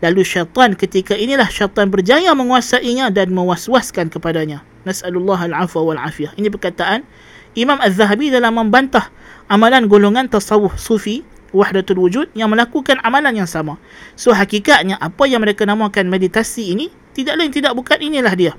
Lalu 0.00 0.24
syaitan 0.24 0.72
ketika 0.72 1.12
inilah 1.14 1.46
syaitan 1.52 1.92
berjaya 1.92 2.32
menguasainya 2.32 3.12
dan 3.12 3.30
mewaswaskan 3.30 4.08
kepadanya. 4.08 4.64
Nas'alullah 4.82 5.38
al-afwa 5.52 5.94
wal-afiyah. 5.94 6.34
Ini 6.34 6.50
perkataan 6.50 7.06
Imam 7.54 7.78
Az-Zahabi 7.78 8.32
dalam 8.32 8.56
membantah 8.56 9.12
amalan 9.46 9.86
golongan 9.86 10.26
tasawuf 10.26 10.74
sufi 10.80 11.22
wahdatul 11.52 12.00
wujud 12.00 12.32
yang 12.32 12.50
melakukan 12.50 12.98
amalan 13.04 13.44
yang 13.44 13.48
sama. 13.48 13.76
So 14.16 14.32
hakikatnya 14.32 14.98
apa 14.98 15.28
yang 15.28 15.44
mereka 15.44 15.68
namakan 15.68 16.08
meditasi 16.08 16.72
ini 16.72 16.88
tidak 17.12 17.38
lain 17.38 17.52
tidak 17.52 17.76
bukan 17.76 18.00
inilah 18.00 18.32
dia. 18.32 18.52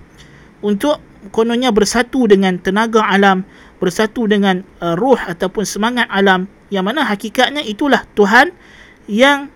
Untuk 0.63 1.01
kononnya 1.33 1.73
bersatu 1.73 2.29
dengan 2.29 2.55
tenaga 2.62 3.03
alam, 3.03 3.43
bersatu 3.81 4.29
dengan 4.29 4.63
uh, 4.79 4.95
ruh 4.95 5.19
ataupun 5.19 5.67
semangat 5.67 6.07
alam 6.07 6.47
yang 6.71 6.88
mana 6.88 7.03
hakikatnya 7.03 7.65
itulah 7.65 8.07
Tuhan 8.15 8.55
yang 9.09 9.51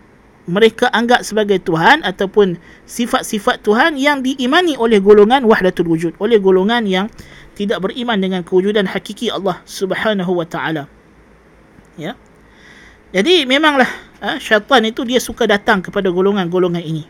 mereka 0.48 0.88
anggap 0.96 1.28
sebagai 1.28 1.60
Tuhan 1.60 2.08
ataupun 2.08 2.56
sifat-sifat 2.88 3.68
Tuhan 3.68 4.00
yang 4.00 4.24
diimani 4.24 4.80
oleh 4.80 5.04
golongan 5.04 5.44
wahdatul 5.44 5.92
wujud, 5.92 6.16
oleh 6.24 6.40
golongan 6.40 6.88
yang 6.88 7.12
tidak 7.60 7.84
beriman 7.84 8.16
dengan 8.22 8.42
kewujudan 8.48 8.88
hakiki 8.88 9.28
Allah 9.28 9.60
Subhanahu 9.68 10.40
wa 10.40 10.48
taala. 10.48 10.88
Ya. 12.00 12.16
Jadi 13.16 13.48
memanglah 13.48 13.88
ha, 14.20 14.36
syaitan 14.38 14.84
itu 14.84 15.08
dia 15.08 15.22
suka 15.24 15.48
datang 15.48 15.80
kepada 15.80 16.12
golongan-golongan 16.12 16.84
ini. 16.84 17.08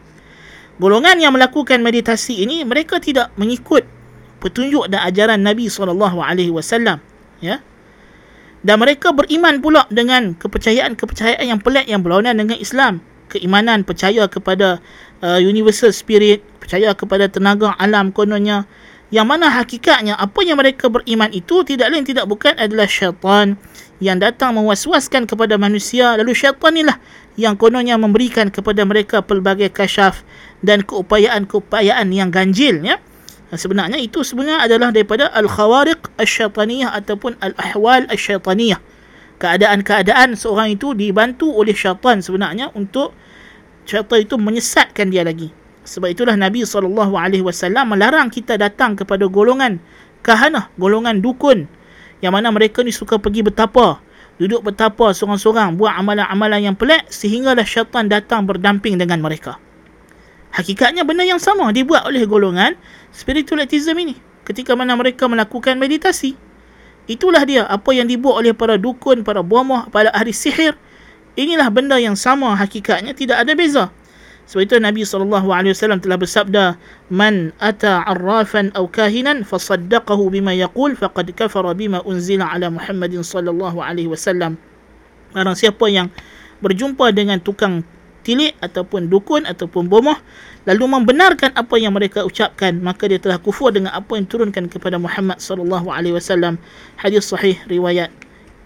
Golongan 0.77 1.17
yang 1.17 1.33
melakukan 1.33 1.81
meditasi 1.81 2.45
ini 2.45 2.61
mereka 2.61 3.01
tidak 3.01 3.33
mengikut 3.33 3.81
petunjuk 4.37 4.85
dan 4.93 5.01
ajaran 5.09 5.41
Nabi 5.41 5.65
SAW. 5.65 5.97
Ya. 7.41 7.65
Dan 8.61 8.75
mereka 8.81 9.13
beriman 9.13 9.57
pula 9.61 9.89
dengan 9.89 10.37
kepercayaan-kepercayaan 10.37 11.45
yang 11.45 11.61
pelik 11.61 11.85
yang 11.89 12.05
berlawanan 12.05 12.37
dengan 12.37 12.57
Islam. 12.61 13.01
Keimanan 13.27 13.83
percaya 13.83 14.29
kepada 14.29 14.79
uh, 15.19 15.39
universal 15.41 15.89
spirit, 15.89 16.45
percaya 16.61 16.93
kepada 16.93 17.25
tenaga 17.25 17.73
alam 17.81 18.13
kononnya. 18.13 18.69
Yang 19.07 19.27
mana 19.27 19.47
hakikatnya 19.47 20.19
apa 20.19 20.43
yang 20.43 20.59
mereka 20.59 20.91
beriman 20.91 21.31
itu 21.31 21.63
tidak 21.63 21.95
lain 21.95 22.03
tidak 22.03 22.27
bukan 22.27 22.51
adalah 22.59 22.91
syaitan 22.91 23.55
yang 24.03 24.19
datang 24.19 24.59
mewaswaskan 24.59 25.23
kepada 25.23 25.55
manusia. 25.55 26.19
Lalu 26.19 26.35
syaitan 26.35 26.75
inilah 26.75 26.99
yang 27.39 27.55
kononnya 27.55 27.95
memberikan 27.95 28.51
kepada 28.51 28.83
mereka 28.83 29.23
pelbagai 29.23 29.71
kasyaf 29.71 30.27
dan 30.59 30.83
keupayaan-keupayaan 30.83 32.11
yang 32.11 32.35
ganjil 32.35 32.83
ya. 32.83 32.99
Sebenarnya 33.47 33.95
itu 33.95 34.27
sebenarnya 34.27 34.67
adalah 34.67 34.91
daripada 34.91 35.31
al-khawariq 35.31 36.19
asy-syaitaniyah 36.19 36.91
ataupun 36.99 37.39
al-ahwal 37.39 38.03
asy-syaitaniyah. 38.11 38.83
Keadaan-keadaan 39.39 40.35
seorang 40.35 40.75
itu 40.75 40.91
dibantu 40.91 41.47
oleh 41.55 41.71
syaitan 41.71 42.19
sebenarnya 42.19 42.75
untuk 42.75 43.15
syaitan 43.87 44.19
itu 44.19 44.35
menyesatkan 44.35 45.07
dia 45.07 45.23
lagi 45.23 45.47
sebab 45.87 46.11
itulah 46.11 46.35
Nabi 46.35 46.67
SAW 46.67 46.91
melarang 47.87 48.27
kita 48.27 48.59
datang 48.59 48.99
kepada 48.99 49.23
golongan 49.31 49.79
kahanah, 50.19 50.67
golongan 50.75 51.23
dukun. 51.23 51.71
Yang 52.19 52.33
mana 52.35 52.51
mereka 52.51 52.83
ni 52.83 52.91
suka 52.91 53.15
pergi 53.15 53.47
bertapa 53.47 54.03
duduk 54.37 54.69
bertapa 54.69 55.15
seorang-seorang 55.15 55.79
buat 55.79 55.97
amalan-amalan 55.97 56.69
yang 56.69 56.75
pelik 56.77 57.09
sehinggalah 57.09 57.65
syaitan 57.65 58.05
datang 58.05 58.45
berdamping 58.45 58.99
dengan 58.99 59.23
mereka. 59.23 59.57
Hakikatnya 60.53 61.05
benda 61.05 61.25
yang 61.25 61.41
sama 61.41 61.69
dibuat 61.71 62.05
oleh 62.05 62.25
golongan 62.27 62.75
spiritualism 63.13 63.97
ini 63.97 64.15
ketika 64.45 64.75
mana 64.77 64.93
mereka 64.93 65.25
melakukan 65.25 65.77
meditasi. 65.79 66.37
Itulah 67.07 67.47
dia 67.47 67.63
apa 67.63 67.95
yang 67.95 68.09
dibuat 68.09 68.43
oleh 68.43 68.51
para 68.51 68.75
dukun 68.75 69.23
para 69.23 69.39
bomoh 69.39 69.87
para 69.89 70.11
ahli 70.11 70.35
sihir. 70.35 70.75
Inilah 71.37 71.69
benda 71.69 72.01
yang 72.01 72.17
sama 72.17 72.57
hakikatnya 72.57 73.13
tidak 73.13 73.45
ada 73.45 73.53
beza 73.53 73.93
sebab 74.47 74.63
itu 74.63 74.75
Nabi 74.79 75.03
SAW 75.03 75.99
telah 75.99 76.15
bersabda, 76.15 76.79
Man 77.11 77.51
ata 77.59 78.07
arrafan 78.07 78.71
aw 78.79 78.87
kahinan 78.87 79.43
fasaddaqahu 79.43 80.31
bima 80.31 80.55
yaqul 80.55 80.95
faqad 80.95 81.35
kafara 81.35 81.75
bima 81.75 81.99
unzila 82.07 82.47
ala 82.47 82.71
Muhammadin 82.71 83.27
sallallahu 83.27 83.83
alaihi 83.83 84.07
wasallam. 84.07 84.55
Barang 85.35 85.59
siapa 85.59 85.91
yang 85.91 86.07
berjumpa 86.63 87.11
dengan 87.11 87.43
tukang 87.43 87.83
tilik 88.23 88.55
ataupun 88.59 89.07
dukun 89.07 89.47
ataupun 89.47 89.87
bomoh 89.87 90.19
lalu 90.67 90.83
membenarkan 90.83 91.55
apa 91.55 91.79
yang 91.79 91.95
mereka 91.95 92.27
ucapkan 92.27 92.75
maka 92.83 93.07
dia 93.07 93.23
telah 93.23 93.39
kufur 93.39 93.71
dengan 93.71 93.95
apa 93.95 94.19
yang 94.19 94.27
turunkan 94.27 94.67
kepada 94.67 94.99
Muhammad 94.99 95.39
sallallahu 95.39 95.87
alaihi 95.87 96.11
wasallam 96.11 96.59
hadis 96.99 97.31
sahih 97.31 97.55
riwayat 97.71 98.11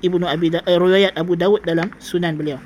Ibnu 0.01 0.25
Abi 0.25 0.49
da- 0.49 0.65
eh, 0.65 0.81
riwayat 0.81 1.13
Abu 1.13 1.37
Dawud 1.37 1.61
dalam 1.61 1.93
sunan 2.01 2.33
beliau 2.41 2.57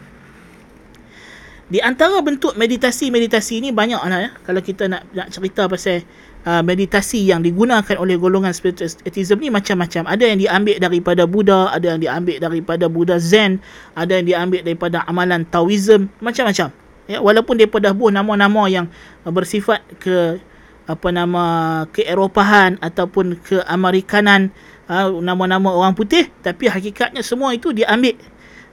di 1.65 1.81
antara 1.81 2.21
bentuk 2.21 2.53
meditasi-meditasi 2.53 3.57
ini 3.57 3.69
banyak 3.73 3.97
lah 3.97 4.19
ya. 4.21 4.31
Kalau 4.45 4.61
kita 4.61 4.85
nak 4.85 5.09
nak 5.17 5.33
cerita 5.33 5.65
pasal 5.65 6.05
uh, 6.45 6.61
meditasi 6.61 7.25
yang 7.25 7.41
digunakan 7.41 7.97
oleh 7.97 8.21
golongan 8.21 8.53
spiritualism 8.53 9.41
ni 9.41 9.49
macam-macam. 9.49 10.05
Ada 10.05 10.23
yang 10.29 10.39
diambil 10.45 10.77
daripada 10.77 11.25
Buddha, 11.25 11.73
ada 11.73 11.97
yang 11.97 12.01
diambil 12.05 12.37
daripada 12.37 12.85
Buddha 12.85 13.17
Zen, 13.17 13.57
ada 13.97 14.21
yang 14.21 14.25
diambil 14.29 14.61
daripada 14.61 15.01
amalan 15.09 15.41
Taoism, 15.49 16.05
macam-macam. 16.21 16.69
Ya, 17.05 17.17
walaupun 17.21 17.57
daripada 17.57 17.93
buah 17.93 18.13
nama-nama 18.13 18.65
yang 18.69 18.85
bersifat 19.25 19.81
ke 20.01 20.41
apa 20.85 21.09
nama 21.09 21.43
keeropahan 21.89 22.77
ataupun 22.77 23.41
keamerikanan 23.41 24.53
uh, 24.85 25.17
nama-nama 25.17 25.73
orang 25.73 25.97
putih 25.97 26.29
tapi 26.45 26.69
hakikatnya 26.69 27.25
semua 27.25 27.57
itu 27.57 27.73
diambil 27.73 28.13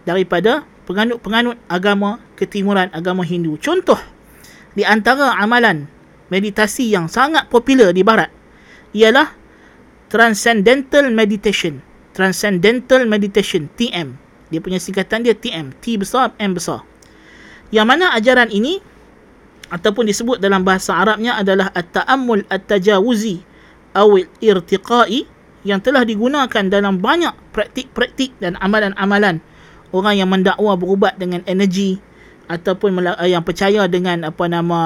daripada 0.05 0.69
penganut-penganut 0.85 1.59
agama 1.71 2.19
ketimuran 2.35 2.91
agama 2.91 3.23
Hindu. 3.23 3.59
Contoh 3.59 3.99
di 4.73 4.83
antara 4.83 5.37
amalan 5.39 5.87
meditasi 6.33 6.89
yang 6.89 7.07
sangat 7.07 7.47
popular 7.53 7.93
di 7.93 8.01
barat 8.01 8.33
ialah 8.97 9.33
transcendental 10.09 11.09
meditation. 11.13 11.81
Transcendental 12.13 13.09
meditation 13.09 13.73
TM. 13.73 14.21
Dia 14.53 14.61
punya 14.61 14.77
singkatan 14.77 15.25
dia 15.25 15.33
TM, 15.33 15.73
T 15.81 15.97
besar 15.97 16.37
M 16.37 16.53
besar. 16.53 16.85
Yang 17.73 17.87
mana 17.89 18.13
ajaran 18.13 18.53
ini 18.53 18.85
ataupun 19.73 20.05
disebut 20.05 20.37
dalam 20.37 20.61
bahasa 20.61 20.93
Arabnya 20.93 21.41
adalah 21.41 21.73
at-ta'ammul 21.73 22.45
at-tajawuzi 22.53 23.41
awil 23.97 24.29
irtiqai 24.45 25.25
yang 25.65 25.81
telah 25.81 26.05
digunakan 26.05 26.65
dalam 26.69 27.01
banyak 27.01 27.33
praktik-praktik 27.57 28.37
dan 28.43 28.61
amalan-amalan 28.61 29.41
orang 29.93 30.15
yang 30.19 30.29
mendakwa 30.29 30.75
berubat 30.75 31.17
dengan 31.21 31.45
energi 31.45 32.01
ataupun 32.51 32.99
yang 33.25 33.45
percaya 33.47 33.87
dengan 33.87 34.29
apa 34.29 34.45
nama 34.51 34.81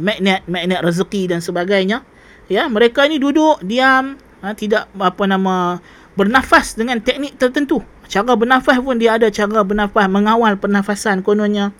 magnet 0.00 0.42
magnet 0.48 0.80
rezeki 0.80 1.30
dan 1.30 1.44
sebagainya 1.44 2.02
ya 2.48 2.66
mereka 2.66 3.06
ini 3.06 3.20
duduk 3.20 3.62
diam 3.62 4.16
ha, 4.42 4.56
tidak 4.56 4.90
apa 4.98 5.24
nama 5.28 5.78
bernafas 6.18 6.76
dengan 6.76 7.00
teknik 7.00 7.38
tertentu. 7.40 7.80
Cara 8.10 8.36
bernafas 8.36 8.76
pun 8.82 9.00
dia 9.00 9.16
ada 9.16 9.32
cara 9.32 9.64
bernafas 9.64 10.04
mengawal 10.10 10.60
pernafasan 10.60 11.24
kononnya 11.24 11.72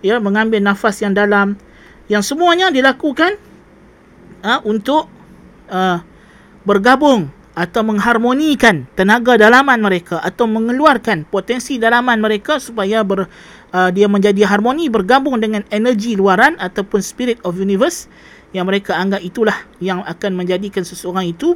ya 0.00 0.16
mengambil 0.22 0.62
nafas 0.64 1.04
yang 1.04 1.12
dalam. 1.12 1.60
Yang 2.08 2.36
semuanya 2.36 2.68
dilakukan 2.68 3.40
uh, 4.44 4.60
untuk 4.64 5.08
uh, 5.72 6.00
bergabung 6.68 7.32
atau 7.54 7.86
mengharmonikan 7.86 8.90
tenaga 8.98 9.38
dalaman 9.38 9.78
mereka 9.78 10.18
atau 10.18 10.50
mengeluarkan 10.50 11.22
potensi 11.30 11.78
dalaman 11.78 12.18
mereka 12.18 12.58
supaya 12.58 13.06
ber, 13.06 13.30
uh, 13.70 13.90
dia 13.94 14.10
menjadi 14.10 14.42
harmoni 14.42 14.90
bergabung 14.90 15.38
dengan 15.38 15.62
energi 15.70 16.18
luaran 16.18 16.58
ataupun 16.58 16.98
spirit 16.98 17.38
of 17.46 17.54
universe 17.54 18.10
yang 18.50 18.66
mereka 18.66 18.98
anggap 18.98 19.22
itulah 19.22 19.54
yang 19.78 20.02
akan 20.02 20.34
menjadikan 20.34 20.82
seseorang 20.82 21.30
itu 21.30 21.54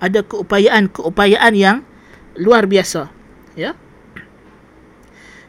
ada 0.00 0.20
keupayaan-keupayaan 0.20 1.52
yang 1.56 1.76
luar 2.36 2.68
biasa 2.68 3.08
ya. 3.56 3.72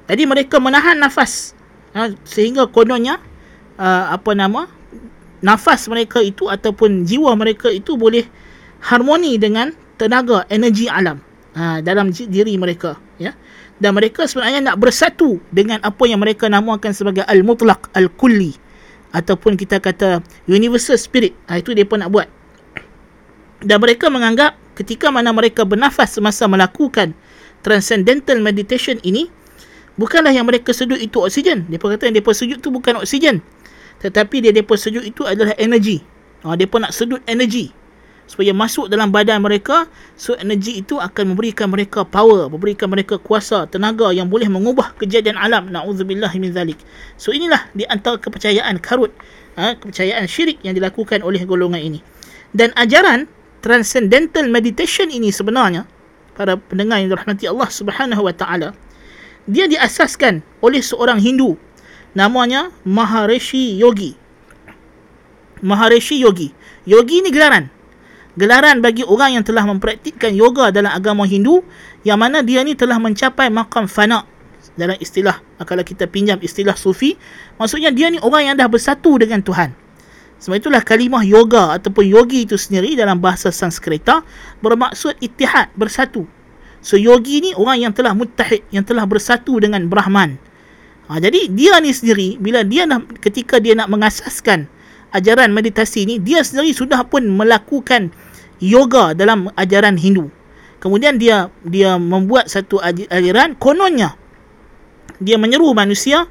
Jadi 0.09 0.23
mereka 0.25 0.57
menahan 0.57 0.97
nafas 0.97 1.53
ha, 1.93 2.07
sehingga 2.23 2.71
kononnya 2.71 3.19
uh, 3.75 4.15
apa 4.15 4.31
nama 4.31 4.71
nafas 5.43 5.87
mereka 5.91 6.23
itu 6.23 6.47
ataupun 6.47 7.03
jiwa 7.03 7.35
mereka 7.35 7.67
itu 7.67 7.95
boleh 7.95 8.27
harmoni 8.79 9.35
dengan 9.35 9.75
tenaga 9.99 10.47
energi 10.47 10.87
alam 10.87 11.19
uh, 11.53 11.83
dalam 11.83 12.09
diri 12.09 12.55
mereka 12.55 12.95
ya 13.19 13.35
dan 13.79 13.95
mereka 13.95 14.25
sebenarnya 14.25 14.63
nak 14.71 14.79
bersatu 14.79 15.43
dengan 15.51 15.83
apa 15.83 16.03
yang 16.07 16.23
mereka 16.23 16.47
namakan 16.47 16.95
sebagai 16.95 17.27
al-mutlaq 17.27 17.91
al-kulli 17.91 18.55
ataupun 19.11 19.59
kita 19.59 19.83
kata 19.83 20.23
universal 20.47 20.95
spirit 20.95 21.35
ha, 21.51 21.59
itu 21.59 21.75
pun 21.83 21.99
nak 21.99 22.09
buat 22.09 22.27
dan 23.59 23.77
mereka 23.83 24.07
menganggap 24.07 24.55
ketika 24.79 25.11
mana 25.11 25.35
mereka 25.35 25.67
bernafas 25.67 26.15
semasa 26.15 26.47
melakukan 26.47 27.11
transcendental 27.59 28.39
meditation 28.39 28.95
ini 29.03 29.27
bukanlah 29.99 30.31
yang 30.31 30.47
mereka 30.47 30.71
sedut 30.71 30.95
itu 30.95 31.19
oksigen. 31.19 31.67
Dia 31.67 31.75
kata 31.75 32.07
yang 32.07 32.15
mereka 32.15 32.31
sedut 32.31 32.63
itu 32.63 32.69
bukan 32.71 33.03
oksigen. 33.03 33.43
Tetapi 33.99 34.39
dia 34.39 34.55
mereka 34.55 34.79
sedut 34.79 35.03
itu 35.03 35.27
adalah 35.27 35.51
energi. 35.59 35.99
Ha, 36.47 36.55
mereka 36.55 36.79
nak 36.79 36.95
sedut 36.95 37.19
energi. 37.27 37.75
Supaya 38.29 38.53
masuk 38.53 38.93
dalam 38.93 39.09
badan 39.09 39.41
mereka. 39.41 39.89
So 40.13 40.37
energi 40.37 40.85
itu 40.85 41.01
akan 41.01 41.33
memberikan 41.33 41.65
mereka 41.73 42.05
power. 42.05 42.45
Memberikan 42.45 42.85
mereka 42.93 43.17
kuasa, 43.17 43.65
tenaga 43.65 44.13
yang 44.13 44.29
boleh 44.29 44.45
mengubah 44.45 44.93
kejadian 45.01 45.33
alam. 45.33 45.73
Na'udzubillah 45.73 46.29
min 46.37 46.53
zalik. 46.53 46.77
So 47.17 47.33
inilah 47.33 47.73
di 47.73 47.89
antara 47.89 48.21
kepercayaan 48.21 48.77
karut. 48.77 49.09
Ha, 49.57 49.75
kepercayaan 49.75 50.29
syirik 50.29 50.61
yang 50.61 50.77
dilakukan 50.77 51.25
oleh 51.25 51.41
golongan 51.43 51.81
ini. 51.81 51.99
Dan 52.53 52.69
ajaran 52.77 53.25
transcendental 53.65 54.45
meditation 54.45 55.09
ini 55.09 55.33
sebenarnya. 55.33 55.89
Para 56.37 56.55
pendengar 56.55 57.01
yang 57.01 57.11
dirahmati 57.11 57.49
Allah 57.49 57.67
subhanahu 57.67 58.23
wa 58.23 58.31
ta'ala 58.31 58.71
dia 59.49 59.65
diasaskan 59.65 60.45
oleh 60.61 60.77
seorang 60.85 61.17
Hindu 61.17 61.57
namanya 62.13 62.69
Maharishi 62.85 63.81
Yogi. 63.81 64.13
Maharishi 65.65 66.21
Yogi. 66.21 66.53
Yogi 66.85 67.25
ni 67.25 67.33
gelaran. 67.33 67.73
Gelaran 68.39 68.79
bagi 68.79 69.03
orang 69.03 69.35
yang 69.35 69.43
telah 69.43 69.67
mempraktikkan 69.67 70.31
yoga 70.31 70.71
dalam 70.71 70.95
agama 70.95 71.27
Hindu 71.27 71.59
yang 72.07 72.23
mana 72.23 72.39
dia 72.39 72.63
ni 72.63 72.71
telah 72.71 72.95
mencapai 72.95 73.51
makam 73.51 73.83
fana 73.83 74.23
dalam 74.79 74.95
istilah 74.95 75.43
kalau 75.67 75.83
kita 75.83 76.07
pinjam 76.07 76.39
istilah 76.39 76.79
sufi 76.79 77.19
maksudnya 77.59 77.91
dia 77.91 78.07
ni 78.07 78.15
orang 78.23 78.47
yang 78.47 78.55
dah 78.55 78.71
bersatu 78.71 79.19
dengan 79.19 79.43
Tuhan. 79.43 79.75
Sebab 80.39 80.55
itulah 80.55 80.79
kalimah 80.79 81.19
yoga 81.27 81.75
ataupun 81.75 82.07
yogi 82.07 82.47
itu 82.47 82.55
sendiri 82.55 82.95
dalam 82.95 83.19
bahasa 83.19 83.51
Sanskerta 83.51 84.23
bermaksud 84.63 85.19
ittihad, 85.19 85.67
bersatu. 85.75 86.23
So 86.79 86.95
yogi 86.95 87.43
ni 87.43 87.51
orang 87.59 87.83
yang 87.83 87.91
telah 87.91 88.15
muttahid, 88.15 88.63
yang 88.71 88.87
telah 88.87 89.03
bersatu 89.03 89.59
dengan 89.59 89.91
Brahman. 89.91 90.39
Ha, 91.11 91.19
jadi 91.19 91.51
dia 91.51 91.75
ni 91.83 91.91
sendiri 91.91 92.39
bila 92.39 92.63
dia 92.63 92.87
nak 92.87 93.19
ketika 93.19 93.59
dia 93.59 93.75
nak 93.75 93.91
mengasaskan 93.91 94.71
ajaran 95.11 95.51
meditasi 95.51 96.07
ni, 96.07 96.23
dia 96.23 96.39
sendiri 96.39 96.71
sudah 96.71 97.03
pun 97.03 97.25
melakukan 97.27 98.15
yoga 98.59 99.15
dalam 99.15 99.51
ajaran 99.55 99.95
Hindu. 99.95 100.31
Kemudian 100.79 101.19
dia 101.19 101.51
dia 101.63 101.99
membuat 101.99 102.47
satu 102.47 102.79
aliran 103.11 103.55
kononnya 103.59 104.15
dia 105.19 105.35
menyeru 105.35 105.75
manusia 105.75 106.25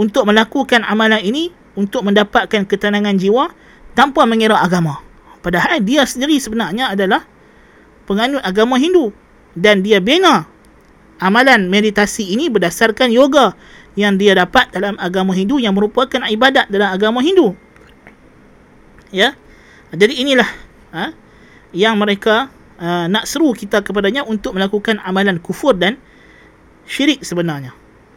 untuk 0.00 0.24
melakukan 0.24 0.82
amalan 0.88 1.20
ini 1.20 1.52
untuk 1.76 2.02
mendapatkan 2.08 2.64
ketenangan 2.64 3.16
jiwa 3.20 3.52
tanpa 3.92 4.24
mengira 4.24 4.56
agama. 4.58 5.04
Padahal 5.44 5.84
dia 5.84 6.08
sendiri 6.08 6.40
sebenarnya 6.40 6.96
adalah 6.96 7.28
penganut 8.08 8.40
agama 8.40 8.80
Hindu 8.80 9.12
dan 9.52 9.84
dia 9.84 10.00
bina 10.00 10.48
amalan 11.20 11.68
meditasi 11.68 12.32
ini 12.32 12.48
berdasarkan 12.48 13.12
yoga 13.12 13.52
yang 13.92 14.16
dia 14.16 14.32
dapat 14.32 14.72
dalam 14.72 14.96
agama 14.96 15.36
Hindu 15.36 15.60
yang 15.60 15.76
merupakan 15.76 16.24
ibadat 16.24 16.72
dalam 16.72 16.88
agama 16.88 17.20
Hindu. 17.20 17.52
Ya. 19.12 19.36
Jadi 19.92 20.24
inilah 20.24 20.48
ha, 20.96 21.12
yang 21.72 21.96
mereka 21.98 22.52
uh, 22.78 23.08
nak 23.08 23.24
seru 23.28 23.52
kita 23.56 23.80
kepadanya 23.84 24.24
untuk 24.24 24.56
melakukan 24.56 25.00
amalan 25.02 25.40
kufur 25.40 25.76
dan 25.76 25.96
syirik 26.88 27.24
sebenarnya. 27.24 27.72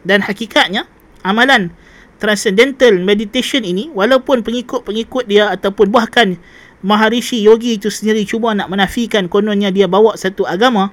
Dan 0.06 0.22
hakikatnya 0.22 0.86
amalan 1.26 1.74
transcendental 2.16 2.96
meditation 3.00 3.60
ini 3.64 3.92
walaupun 3.92 4.40
pengikut-pengikut 4.40 5.28
dia 5.28 5.52
ataupun 5.52 5.92
bahkan 5.92 6.40
Maharishi 6.84 7.40
Yogi 7.40 7.80
itu 7.80 7.88
sendiri 7.88 8.24
cuba 8.28 8.52
nak 8.52 8.68
menafikan 8.68 9.28
kononnya 9.28 9.72
dia 9.72 9.88
bawa 9.88 10.16
satu 10.16 10.44
agama 10.44 10.92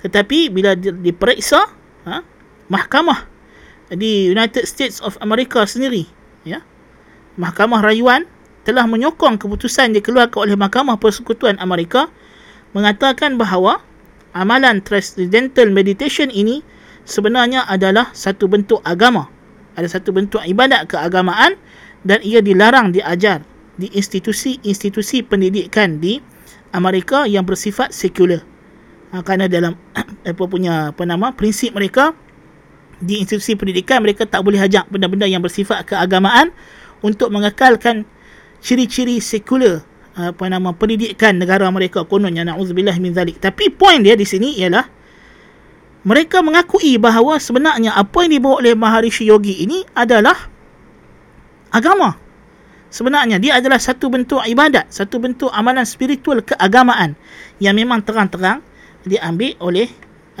tetapi 0.00 0.48
bila 0.48 0.72
diperiksa 0.76 1.68
ha, 2.08 2.24
mahkamah 2.72 3.28
di 3.92 4.32
United 4.32 4.64
States 4.64 5.00
of 5.04 5.16
America 5.20 5.64
sendiri 5.68 6.08
ya 6.44 6.64
mahkamah 7.36 7.84
rayuan 7.84 8.24
telah 8.64 8.84
menyokong 8.84 9.40
keputusan 9.40 9.96
dikeluarkan 9.96 10.50
oleh 10.50 10.56
mahkamah 10.56 11.00
persekutuan 11.00 11.56
Amerika 11.58 12.12
mengatakan 12.76 13.40
bahawa 13.40 13.80
amalan 14.36 14.84
transcendental 14.84 15.72
meditation 15.72 16.28
ini 16.30 16.62
sebenarnya 17.08 17.66
adalah 17.66 18.12
satu 18.12 18.46
bentuk 18.46 18.78
agama. 18.86 19.26
Ada 19.74 19.98
satu 19.98 20.12
bentuk 20.12 20.42
ibadat 20.44 20.90
keagamaan 20.90 21.56
dan 22.04 22.20
ia 22.20 22.44
dilarang 22.44 22.92
diajar 22.92 23.42
di 23.80 23.88
institusi-institusi 23.96 25.24
pendidikan 25.24 25.98
di 25.98 26.20
Amerika 26.76 27.24
yang 27.24 27.48
bersifat 27.48 27.90
sekular. 27.90 28.44
Ha, 29.10 29.24
kerana 29.26 29.50
dalam 29.50 29.74
apa 30.30 30.44
punya 30.46 30.94
apa 30.94 31.02
nama 31.02 31.34
prinsip 31.34 31.74
mereka 31.74 32.14
di 33.00 33.18
institusi 33.24 33.56
pendidikan 33.56 34.04
mereka 34.04 34.28
tak 34.28 34.44
boleh 34.44 34.60
ajak 34.60 34.86
benda-benda 34.92 35.24
yang 35.24 35.40
bersifat 35.40 35.88
keagamaan 35.88 36.52
untuk 37.00 37.32
mengekalkan 37.32 38.04
ciri-ciri 38.60 39.18
sekular 39.18 39.82
apa 40.16 40.44
nama 40.52 40.74
pendidikan 40.76 41.36
negara 41.40 41.68
mereka 41.72 42.04
kononnya 42.04 42.44
naudzubillah 42.44 42.96
min 43.00 43.16
zalik 43.16 43.40
tapi 43.40 43.72
poin 43.72 44.04
dia 44.04 44.18
di 44.18 44.28
sini 44.28 44.58
ialah 44.60 44.84
mereka 46.04 46.40
mengakui 46.40 46.96
bahawa 46.96 47.36
sebenarnya 47.36 47.92
apa 47.92 48.24
yang 48.24 48.40
dibawa 48.40 48.64
oleh 48.64 48.72
Maharishi 48.72 49.28
Yogi 49.28 49.64
ini 49.64 49.84
adalah 49.92 50.36
agama 51.72 52.16
sebenarnya 52.92 53.40
dia 53.40 53.56
adalah 53.60 53.78
satu 53.80 54.12
bentuk 54.12 54.42
ibadat 54.44 54.90
satu 54.92 55.22
bentuk 55.22 55.48
amalan 55.54 55.86
spiritual 55.86 56.42
keagamaan 56.44 57.16
yang 57.62 57.76
memang 57.76 58.04
terang-terang 58.04 58.60
diambil 59.06 59.56
oleh 59.62 59.88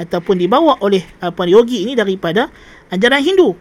ataupun 0.00 0.40
dibawa 0.40 0.80
oleh 0.80 1.04
apa 1.20 1.44
yogi 1.44 1.84
ini 1.84 1.92
daripada 1.92 2.48
ajaran 2.88 3.20
Hindu. 3.20 3.52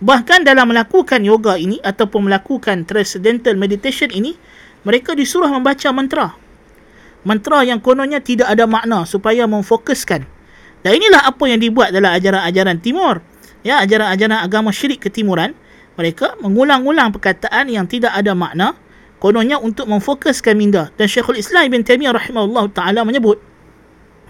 Bahkan 0.00 0.48
dalam 0.48 0.72
melakukan 0.72 1.20
yoga 1.20 1.60
ini 1.60 1.76
ataupun 1.84 2.28
melakukan 2.28 2.88
transcendental 2.88 3.52
meditation 3.60 4.08
ini, 4.08 4.32
mereka 4.84 5.12
disuruh 5.12 5.52
membaca 5.52 5.88
mantra. 5.92 6.32
Mantra 7.20 7.60
yang 7.68 7.84
kononnya 7.84 8.24
tidak 8.24 8.48
ada 8.48 8.64
makna 8.64 9.04
supaya 9.04 9.44
memfokuskan. 9.44 10.24
Dan 10.80 10.92
inilah 10.96 11.28
apa 11.28 11.44
yang 11.44 11.60
dibuat 11.60 11.92
dalam 11.92 12.16
ajaran-ajaran 12.16 12.80
timur. 12.80 13.20
Ya, 13.60 13.84
ajaran-ajaran 13.84 14.40
agama 14.40 14.72
syirik 14.72 15.04
ketimuran. 15.04 15.52
Mereka 16.00 16.40
mengulang-ulang 16.40 17.12
perkataan 17.12 17.68
yang 17.68 17.84
tidak 17.84 18.16
ada 18.16 18.32
makna 18.32 18.72
kononnya 19.20 19.60
untuk 19.60 19.84
memfokuskan 19.84 20.56
minda. 20.56 20.88
Dan 20.96 21.12
Syekhul 21.12 21.36
Islam 21.36 21.68
Ibn 21.68 21.84
Taimiyah 21.84 22.16
rahimahullah 22.16 22.64
taala 22.72 23.04
menyebut 23.04 23.36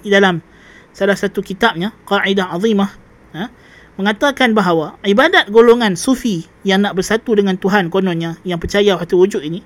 di 0.03 0.11
dalam 0.11 0.43
salah 0.91 1.15
satu 1.15 1.39
kitabnya, 1.47 1.95
Qaidah 2.03 2.51
Azimah, 2.51 2.91
ha, 3.39 3.47
mengatakan 3.99 4.55
bahawa 4.55 4.99
ibadat 5.03 5.51
golongan 5.51 5.99
sufi 5.99 6.47
yang 6.63 6.87
nak 6.87 6.99
bersatu 6.99 7.35
dengan 7.35 7.59
Tuhan 7.59 7.89
kononnya, 7.89 8.39
yang 8.47 8.61
percaya 8.63 8.95
waktu 8.95 9.15
wujud 9.17 9.43
ini, 9.43 9.65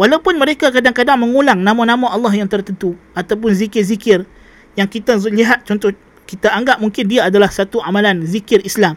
Walaupun 0.00 0.40
mereka 0.40 0.72
kadang-kadang 0.72 1.20
mengulang 1.20 1.60
nama-nama 1.60 2.08
Allah 2.08 2.32
yang 2.32 2.48
tertentu 2.48 2.96
ataupun 3.12 3.52
zikir-zikir 3.52 4.24
yang 4.72 4.88
kita 4.88 5.20
lihat 5.28 5.68
contoh 5.68 5.92
kita 6.24 6.48
anggap 6.54 6.80
mungkin 6.80 7.04
dia 7.04 7.28
adalah 7.28 7.52
satu 7.52 7.84
amalan 7.84 8.24
zikir 8.24 8.64
Islam. 8.64 8.96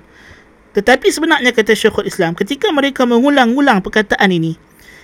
Tetapi 0.71 1.11
sebenarnya 1.11 1.51
kata 1.51 1.75
Syekhul 1.75 2.07
Islam, 2.07 2.37
ketika 2.39 2.71
mereka 2.71 3.03
mengulang-ulang 3.03 3.83
perkataan 3.83 4.31
ini, 4.31 4.55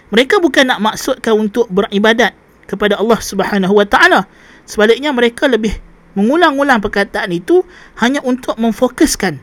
mereka 0.08 0.40
bukan 0.40 0.72
nak 0.72 0.80
maksudkan 0.82 1.36
untuk 1.36 1.68
beribadat 1.68 2.32
kepada 2.64 2.96
Allah 2.96 3.20
Subhanahu 3.20 3.76
Wa 3.76 3.86
Taala. 3.90 4.24
Sebaliknya 4.64 5.12
mereka 5.12 5.52
lebih 5.52 5.74
mengulang-ulang 6.16 6.80
perkataan 6.80 7.34
itu 7.36 7.68
hanya 8.00 8.24
untuk 8.24 8.56
memfokuskan 8.56 9.42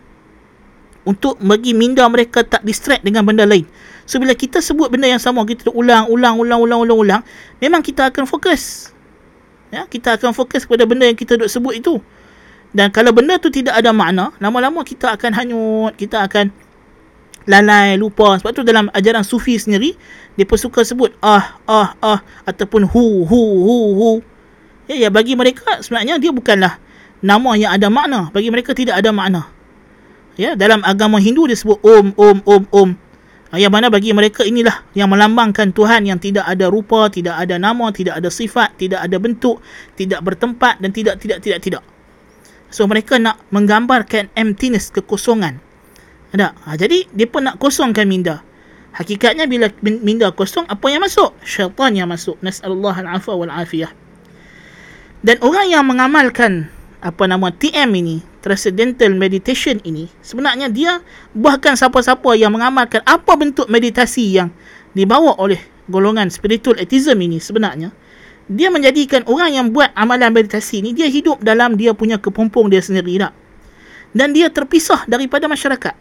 untuk 1.06 1.38
bagi 1.38 1.70
minda 1.70 2.02
mereka 2.10 2.42
tak 2.42 2.66
distract 2.66 3.06
dengan 3.06 3.22
benda 3.22 3.46
lain. 3.46 3.64
So 4.04 4.18
bila 4.18 4.34
kita 4.34 4.58
sebut 4.58 4.90
benda 4.90 5.06
yang 5.06 5.22
sama 5.22 5.46
kita 5.46 5.70
ulang 5.70 6.10
ulang 6.10 6.34
ulang 6.42 6.58
ulang 6.58 6.80
ulang 6.82 6.98
ulang 6.98 7.22
memang 7.62 7.80
kita 7.80 8.10
akan 8.10 8.26
fokus. 8.26 8.90
Ya, 9.70 9.86
kita 9.86 10.18
akan 10.18 10.34
fokus 10.34 10.66
kepada 10.66 10.86
benda 10.86 11.06
yang 11.06 11.18
kita 11.18 11.38
duk 11.38 11.50
sebut 11.50 11.78
itu. 11.78 11.98
Dan 12.74 12.90
kalau 12.90 13.10
benda 13.14 13.38
tu 13.38 13.50
tidak 13.50 13.78
ada 13.78 13.90
makna, 13.90 14.30
lama-lama 14.38 14.82
kita 14.86 15.14
akan 15.14 15.30
hanyut, 15.34 15.92
kita 15.98 16.22
akan 16.22 16.54
lalai, 17.50 17.98
lupa. 17.98 18.38
Sebab 18.38 18.52
tu 18.54 18.62
dalam 18.62 18.90
ajaran 18.94 19.26
sufi 19.26 19.58
sendiri, 19.58 19.94
dia 20.38 20.46
pun 20.46 20.58
suka 20.58 20.86
sebut 20.86 21.14
ah, 21.18 21.58
ah, 21.66 21.98
ah 21.98 22.20
ataupun 22.46 22.86
hu, 22.86 23.26
hu, 23.26 23.42
hu, 23.62 23.76
hu. 23.94 24.10
Ya, 24.86 25.06
ya 25.06 25.08
bagi 25.10 25.34
mereka 25.34 25.82
sebenarnya 25.82 26.22
dia 26.22 26.30
bukanlah 26.30 26.78
nama 27.22 27.58
yang 27.58 27.74
ada 27.74 27.90
makna. 27.90 28.30
Bagi 28.30 28.54
mereka 28.54 28.70
tidak 28.70 29.02
ada 29.02 29.10
makna 29.10 29.55
ya 30.36 30.54
dalam 30.54 30.84
agama 30.84 31.18
Hindu 31.18 31.48
disebut 31.48 31.80
om 31.80 32.12
om 32.16 32.38
om 32.44 32.62
om 32.70 32.90
ah, 33.50 33.58
yang 33.58 33.72
mana 33.72 33.88
bagi 33.88 34.12
mereka 34.12 34.44
inilah 34.44 34.84
yang 34.92 35.08
melambangkan 35.08 35.72
Tuhan 35.72 36.04
yang 36.04 36.20
tidak 36.20 36.44
ada 36.44 36.68
rupa, 36.68 37.08
tidak 37.08 37.36
ada 37.40 37.56
nama, 37.56 37.88
tidak 37.90 38.20
ada 38.20 38.28
sifat, 38.28 38.76
tidak 38.76 39.02
ada 39.02 39.16
bentuk, 39.16 39.58
tidak 39.96 40.20
bertempat 40.22 40.78
dan 40.78 40.92
tidak 40.92 41.18
tidak 41.18 41.40
tidak 41.40 41.60
tidak. 41.64 41.82
So 42.68 42.84
mereka 42.84 43.16
nak 43.16 43.40
menggambarkan 43.54 44.30
emptiness, 44.36 44.92
kekosongan. 44.92 45.62
Ada. 46.34 46.52
Ha, 46.66 46.74
jadi 46.76 47.06
pun 47.30 47.46
nak 47.46 47.56
kosongkan 47.62 48.04
minda. 48.04 48.42
Hakikatnya 48.96 49.44
bila 49.44 49.68
minda 49.80 50.32
kosong 50.32 50.64
apa 50.66 50.88
yang 50.88 51.04
masuk? 51.04 51.36
Syaitan 51.44 51.92
yang 51.92 52.08
masuk. 52.08 52.40
Nasallahu 52.40 52.96
al-afwa 52.96 53.44
wal 53.44 53.52
afiyah. 53.52 53.92
Dan 55.20 55.36
orang 55.44 55.68
yang 55.68 55.84
mengamalkan 55.84 56.72
apa 57.04 57.28
nama 57.28 57.52
TM 57.52 57.92
ini 57.92 58.24
transcendental 58.46 59.10
meditation 59.18 59.82
ini 59.82 60.06
sebenarnya 60.22 60.70
dia 60.70 61.02
bahkan 61.34 61.74
siapa-siapa 61.74 62.38
yang 62.38 62.54
mengamalkan 62.54 63.02
apa 63.02 63.34
bentuk 63.34 63.66
meditasi 63.66 64.38
yang 64.38 64.54
dibawa 64.94 65.34
oleh 65.42 65.58
golongan 65.90 66.30
spiritual 66.30 66.78
atheism 66.78 67.18
ini 67.18 67.42
sebenarnya. 67.42 67.90
Dia 68.46 68.70
menjadikan 68.70 69.26
orang 69.26 69.50
yang 69.50 69.66
buat 69.74 69.90
amalan 69.98 70.30
meditasi 70.30 70.78
ini 70.78 70.94
dia 70.94 71.10
hidup 71.10 71.42
dalam 71.42 71.74
dia 71.74 71.90
punya 71.90 72.22
kepompong 72.22 72.70
dia 72.70 72.78
sendiri 72.78 73.18
tak? 73.18 73.34
dan 74.14 74.30
dia 74.30 74.46
terpisah 74.46 75.02
daripada 75.10 75.50
masyarakat. 75.50 75.98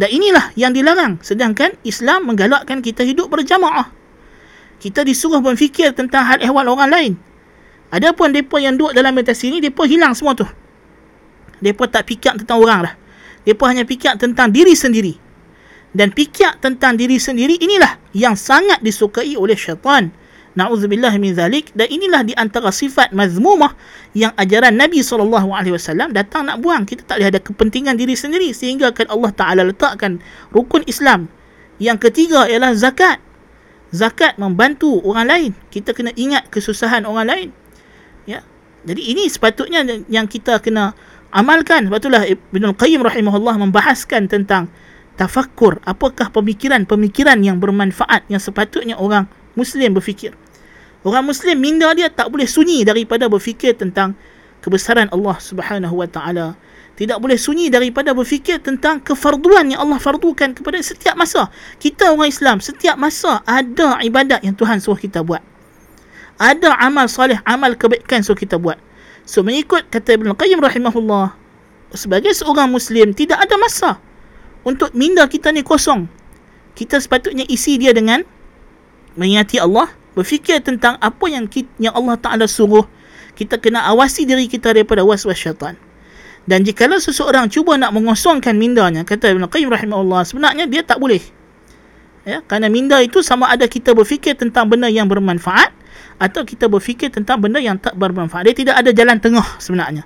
Dan 0.00 0.08
inilah 0.08 0.56
yang 0.56 0.72
dilarang. 0.72 1.20
Sedangkan 1.20 1.76
Islam 1.84 2.32
menggalakkan 2.32 2.80
kita 2.80 3.04
hidup 3.04 3.28
berjamaah. 3.28 3.92
Kita 4.80 5.04
disuruh 5.04 5.40
berfikir 5.40 5.92
tentang 5.96 6.24
hal 6.24 6.38
ehwal 6.40 6.68
orang 6.68 6.88
lain. 6.88 7.12
Adapun 7.92 8.32
depa 8.32 8.60
yang 8.60 8.76
duduk 8.76 8.92
dalam 8.96 9.12
meditasi 9.12 9.52
ni 9.52 9.60
depa 9.60 9.88
hilang 9.88 10.12
semua 10.12 10.36
tu 10.36 10.44
mereka 11.60 11.88
tak 11.88 12.08
fikir 12.08 12.36
tentang 12.42 12.58
orang 12.60 12.80
dah. 12.90 12.94
Mereka 13.46 13.64
hanya 13.70 13.84
fikir 13.86 14.12
tentang 14.18 14.50
diri 14.50 14.74
sendiri. 14.74 15.14
Dan 15.96 16.12
fikir 16.12 16.60
tentang 16.60 17.00
diri 17.00 17.16
sendiri 17.16 17.56
inilah 17.56 17.96
yang 18.12 18.36
sangat 18.36 18.84
disukai 18.84 19.32
oleh 19.38 19.56
syaitan. 19.56 20.12
Na'udzubillah 20.56 21.12
min 21.16 21.32
zalik. 21.32 21.72
Dan 21.72 21.88
inilah 21.88 22.20
di 22.24 22.32
antara 22.36 22.68
sifat 22.68 23.16
mazmumah 23.16 23.72
yang 24.12 24.32
ajaran 24.36 24.76
Nabi 24.76 25.00
SAW 25.00 26.12
datang 26.12 26.48
nak 26.48 26.60
buang. 26.60 26.84
Kita 26.84 27.04
tak 27.04 27.20
boleh 27.20 27.28
ada 27.32 27.40
kepentingan 27.40 27.96
diri 27.96 28.12
sendiri. 28.12 28.52
Sehingga 28.52 28.92
kan 28.92 29.08
Allah 29.08 29.32
Ta'ala 29.32 29.62
letakkan 29.64 30.20
rukun 30.52 30.84
Islam. 30.84 31.32
Yang 31.80 32.08
ketiga 32.10 32.48
ialah 32.48 32.76
zakat. 32.76 33.20
Zakat 33.92 34.36
membantu 34.36 35.00
orang 35.04 35.26
lain. 35.28 35.50
Kita 35.72 35.96
kena 35.96 36.12
ingat 36.12 36.48
kesusahan 36.52 37.08
orang 37.08 37.28
lain. 37.28 37.48
Ya. 38.28 38.44
Jadi 38.86 39.02
ini 39.12 39.24
sepatutnya 39.26 39.82
yang 40.12 40.28
kita 40.28 40.60
kena 40.60 40.92
amalkan. 41.36 41.86
Sebab 41.86 42.00
itulah 42.00 42.22
Ibn 42.24 42.64
Qayyim 42.72 43.04
rahimahullah 43.04 43.60
membahaskan 43.60 44.32
tentang 44.32 44.72
tafakkur. 45.20 45.84
Apakah 45.84 46.32
pemikiran-pemikiran 46.32 47.36
yang 47.44 47.60
bermanfaat 47.60 48.24
yang 48.32 48.40
sepatutnya 48.40 48.96
orang 48.96 49.28
muslim 49.52 49.92
berfikir? 49.92 50.32
Orang 51.04 51.28
muslim 51.28 51.60
minda 51.60 51.92
dia 51.92 52.08
tak 52.10 52.32
boleh 52.32 52.48
sunyi 52.48 52.82
daripada 52.82 53.28
berfikir 53.28 53.76
tentang 53.76 54.16
kebesaran 54.64 55.12
Allah 55.12 55.36
Subhanahu 55.38 56.02
wa 56.02 56.08
taala. 56.08 56.56
Tidak 56.96 57.20
boleh 57.20 57.36
sunyi 57.36 57.68
daripada 57.68 58.16
berfikir 58.16 58.56
tentang 58.64 59.04
kefarduan 59.04 59.68
yang 59.68 59.84
Allah 59.84 60.00
fardukan 60.00 60.56
kepada 60.56 60.80
setiap 60.80 61.12
masa. 61.12 61.52
Kita 61.76 62.16
orang 62.16 62.32
Islam 62.32 62.56
setiap 62.64 62.96
masa 62.96 63.44
ada 63.44 64.00
ibadat 64.00 64.40
yang 64.40 64.56
Tuhan 64.56 64.80
suruh 64.80 64.96
kita 64.96 65.20
buat. 65.20 65.44
Ada 66.40 66.72
amal 66.80 67.06
soleh 67.12 67.36
amal 67.44 67.76
kebaikan 67.76 68.24
suruh 68.24 68.40
kita 68.40 68.56
buat 68.56 68.80
So 69.26 69.42
mengikut 69.42 69.90
kata 69.90 70.16
Ibn 70.16 70.38
Qayyim 70.38 70.62
rahimahullah 70.62 71.34
sebagai 71.92 72.30
seorang 72.30 72.70
muslim 72.70 73.10
tidak 73.10 73.42
ada 73.42 73.58
masa 73.58 73.90
untuk 74.62 74.94
minda 74.94 75.26
kita 75.26 75.50
ni 75.50 75.66
kosong. 75.66 76.06
Kita 76.78 77.02
sepatutnya 77.02 77.42
isi 77.50 77.74
dia 77.80 77.90
dengan 77.90 78.22
mengingati 79.18 79.58
Allah, 79.58 79.90
berfikir 80.14 80.62
tentang 80.62 81.00
apa 81.02 81.24
yang 81.26 81.50
kita, 81.50 81.70
yang 81.82 81.96
Allah 81.96 82.14
Taala 82.20 82.46
suruh. 82.46 82.86
Kita 83.34 83.58
kena 83.58 83.84
awasi 83.90 84.24
diri 84.24 84.46
kita 84.46 84.72
daripada 84.72 85.02
was-was 85.02 85.36
syaitan. 85.36 85.76
Dan 86.46 86.62
jika 86.62 86.86
seseorang 86.86 87.50
cuba 87.50 87.74
nak 87.74 87.90
mengosongkan 87.90 88.54
mindanya, 88.54 89.02
kata 89.02 89.34
Ibn 89.34 89.50
Qayyim 89.50 89.66
rahimahullah, 89.66 90.22
sebenarnya 90.22 90.70
dia 90.70 90.86
tak 90.86 91.02
boleh. 91.02 91.20
Ya, 92.26 92.42
kerana 92.42 92.66
minda 92.66 92.98
itu 92.98 93.22
sama 93.22 93.46
ada 93.46 93.70
kita 93.70 93.94
berfikir 93.94 94.34
tentang 94.34 94.66
benda 94.66 94.90
yang 94.90 95.06
bermanfaat 95.06 95.70
atau 96.18 96.42
kita 96.42 96.66
berfikir 96.66 97.06
tentang 97.14 97.38
benda 97.38 97.62
yang 97.62 97.78
tak 97.78 97.94
bermanfaat. 97.94 98.50
Dia 98.50 98.54
tidak 98.66 98.74
ada 98.82 98.90
jalan 98.90 99.22
tengah 99.22 99.46
sebenarnya. 99.62 100.02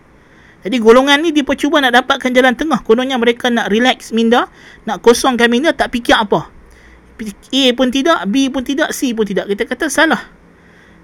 Jadi 0.61 0.77
golongan 0.77 1.17
ni 1.25 1.33
dia 1.33 1.41
cuba 1.57 1.81
nak 1.81 1.97
dapatkan 1.97 2.29
jalan 2.37 2.53
tengah. 2.53 2.85
Kononnya 2.85 3.17
mereka 3.17 3.49
nak 3.49 3.73
relax 3.73 4.13
minda, 4.13 4.53
nak 4.85 5.01
kosongkan 5.01 5.49
minda, 5.49 5.73
tak 5.73 5.97
fikir 5.97 6.13
apa. 6.13 6.53
A 7.57 7.65
pun 7.73 7.89
tidak, 7.89 8.29
B 8.29 8.53
pun 8.53 8.69
tidak, 8.69 8.93
C 8.93 9.17
pun 9.17 9.25
tidak. 9.25 9.49
Kita 9.49 9.65
kata 9.65 9.89
salah. 9.89 10.21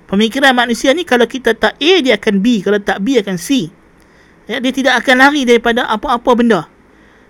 Pemikiran 0.07 0.53
manusia 0.53 0.93
ni 0.93 1.09
kalau 1.09 1.25
kita 1.25 1.57
tak 1.57 1.81
A, 1.81 1.93
dia 2.05 2.21
akan 2.21 2.45
B. 2.45 2.61
Kalau 2.61 2.77
tak 2.79 3.01
B, 3.01 3.17
akan 3.17 3.41
C. 3.41 3.73
Ya, 4.47 4.63
dia 4.63 4.71
tidak 4.71 5.01
akan 5.03 5.17
lari 5.19 5.43
daripada 5.49 5.89
apa-apa 5.89 6.31
benda. 6.37 6.71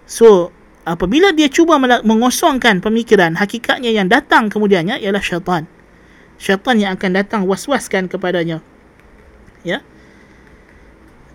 So, 0.05 0.53
apabila 0.87 1.35
dia 1.35 1.51
cuba 1.51 1.77
mengosongkan 1.83 2.79
pemikiran, 2.79 3.35
hakikatnya 3.35 3.91
yang 3.91 4.07
datang 4.07 4.47
kemudiannya 4.47 5.03
ialah 5.03 5.21
syaitan 5.21 5.67
syaitan 6.37 6.77
yang 6.77 6.93
akan 6.97 7.11
datang 7.17 7.41
was-waskan 7.49 8.09
kepadanya. 8.09 8.61
Ya. 9.65 9.83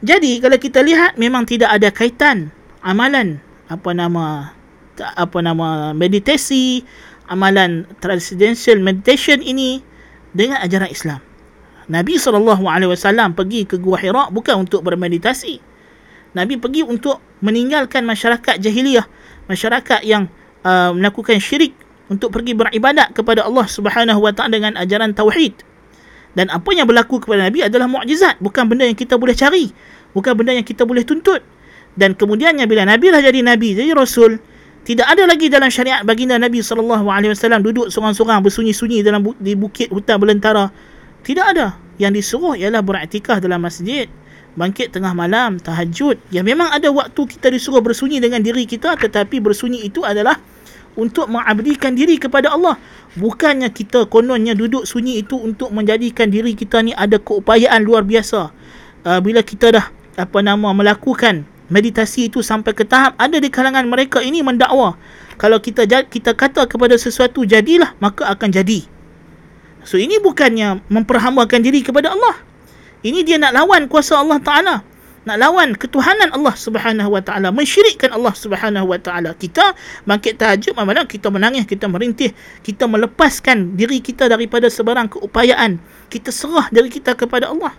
Jadi 0.01 0.41
kalau 0.41 0.57
kita 0.57 0.81
lihat 0.81 1.17
memang 1.17 1.45
tidak 1.45 1.77
ada 1.77 1.93
kaitan 1.93 2.49
amalan 2.81 3.37
apa 3.69 3.93
nama 3.93 4.55
apa 4.97 5.37
nama 5.41 5.93
meditasi, 5.93 6.81
amalan 7.29 7.85
transcendental 8.01 8.81
meditation 8.81 9.41
ini 9.45 9.85
dengan 10.33 10.61
ajaran 10.61 10.89
Islam. 10.89 11.21
Nabi 11.91 12.15
SAW 12.15 13.35
pergi 13.35 13.67
ke 13.67 13.75
Gua 13.77 13.99
Hira 13.99 14.31
bukan 14.31 14.65
untuk 14.65 14.81
bermeditasi. 14.85 15.59
Nabi 16.31 16.55
pergi 16.55 16.87
untuk 16.87 17.19
meninggalkan 17.43 18.07
masyarakat 18.07 18.63
jahiliyah, 18.63 19.03
masyarakat 19.51 20.07
yang 20.07 20.31
uh, 20.63 20.95
melakukan 20.95 21.35
syirik 21.43 21.75
untuk 22.07 22.31
pergi 22.31 22.55
beribadat 22.55 23.11
kepada 23.11 23.43
Allah 23.43 23.67
Subhanahu 23.67 24.23
wa 24.23 24.31
taala 24.31 24.55
dengan 24.55 24.73
ajaran 24.79 25.11
tauhid. 25.11 25.67
Dan 26.31 26.47
apa 26.47 26.71
yang 26.71 26.87
berlaku 26.87 27.19
kepada 27.19 27.51
Nabi 27.51 27.67
adalah 27.67 27.91
mukjizat, 27.91 28.39
bukan 28.39 28.63
benda 28.71 28.87
yang 28.87 28.95
kita 28.95 29.19
boleh 29.19 29.35
cari, 29.35 29.67
bukan 30.15 30.31
benda 30.31 30.55
yang 30.55 30.63
kita 30.63 30.87
boleh 30.87 31.03
tuntut. 31.03 31.43
Dan 31.99 32.15
kemudiannya 32.15 32.63
bila 32.71 32.87
Nabi 32.87 33.11
lah 33.11 33.19
jadi 33.19 33.43
Nabi, 33.43 33.75
jadi 33.75 33.91
Rasul, 33.91 34.39
Tidak 34.81 35.05
ada 35.05 35.29
lagi 35.29 35.45
dalam 35.45 35.69
syariat 35.69 36.01
baginda 36.01 36.41
Nabi 36.41 36.65
SAW 36.65 37.61
duduk 37.61 37.93
seorang-seorang 37.93 38.41
bersunyi-sunyi 38.41 39.05
dalam 39.05 39.21
bu- 39.21 39.37
di 39.37 39.53
bukit 39.53 39.93
hutan 39.93 40.17
belantara. 40.17 40.73
Tidak 41.21 41.45
ada. 41.53 41.77
Yang 42.01 42.11
disuruh 42.17 42.57
ialah 42.57 42.81
beraktikah 42.81 43.37
dalam 43.37 43.61
masjid. 43.61 44.09
Bangkit 44.51 44.91
tengah 44.91 45.15
malam, 45.15 45.63
tahajud. 45.63 46.19
Ya 46.27 46.43
memang 46.43 46.71
ada 46.75 46.91
waktu 46.91 47.23
kita 47.23 47.47
disuruh 47.51 47.79
bersunyi 47.79 48.19
dengan 48.19 48.43
diri 48.43 48.67
kita 48.67 48.99
tetapi 48.99 49.39
bersunyi 49.39 49.87
itu 49.87 50.03
adalah 50.03 50.35
untuk 50.99 51.31
mengabdikan 51.31 51.95
diri 51.95 52.19
kepada 52.19 52.51
Allah. 52.51 52.75
Bukannya 53.15 53.71
kita 53.71 54.11
kononnya 54.11 54.51
duduk 54.55 54.83
sunyi 54.83 55.23
itu 55.23 55.39
untuk 55.39 55.71
menjadikan 55.71 56.27
diri 56.27 56.51
kita 56.51 56.83
ni 56.83 56.91
ada 56.91 57.15
keupayaan 57.15 57.79
luar 57.83 58.03
biasa. 58.03 58.51
Uh, 59.01 59.19
bila 59.23 59.39
kita 59.41 59.71
dah 59.71 59.85
apa 60.19 60.39
nama 60.43 60.75
melakukan 60.75 61.47
meditasi 61.71 62.27
itu 62.27 62.43
sampai 62.43 62.75
ke 62.75 62.83
tahap 62.83 63.15
ada 63.15 63.39
di 63.39 63.47
kalangan 63.47 63.87
mereka 63.87 64.19
ini 64.19 64.43
mendakwa 64.43 64.99
kalau 65.39 65.57
kita 65.63 65.87
kita 66.11 66.35
kata 66.35 66.67
kepada 66.67 66.99
sesuatu 66.99 67.47
jadilah 67.47 67.95
maka 68.03 68.27
akan 68.27 68.51
jadi. 68.51 68.85
So 69.81 69.97
ini 69.97 70.21
bukannya 70.21 70.85
memperhambakan 70.91 71.65
diri 71.65 71.81
kepada 71.81 72.13
Allah. 72.13 72.50
Ini 73.01 73.25
dia 73.25 73.41
nak 73.41 73.57
lawan 73.57 73.89
kuasa 73.89 74.21
Allah 74.21 74.37
Taala 74.41 74.75
nak 75.21 75.37
lawan 75.37 75.77
ketuhanan 75.77 76.33
Allah 76.33 76.55
Subhanahu 76.57 77.13
Wa 77.13 77.21
Taala, 77.21 77.53
mensyirikkan 77.53 78.09
Allah 78.09 78.33
Subhanahu 78.33 78.89
Wa 78.89 78.97
Taala. 78.97 79.37
Kita 79.37 79.77
bangkit 80.09 80.41
tahajud 80.41 80.73
malam 80.73 81.05
kita 81.05 81.29
menangis, 81.29 81.69
kita 81.69 81.85
merintih, 81.85 82.33
kita 82.65 82.89
melepaskan 82.89 83.77
diri 83.77 84.01
kita 84.01 84.25
daripada 84.25 84.65
sebarang 84.65 85.13
keupayaan. 85.13 85.77
Kita 86.09 86.33
serah 86.33 86.73
diri 86.73 86.89
kita 86.89 87.13
kepada 87.13 87.53
Allah. 87.53 87.77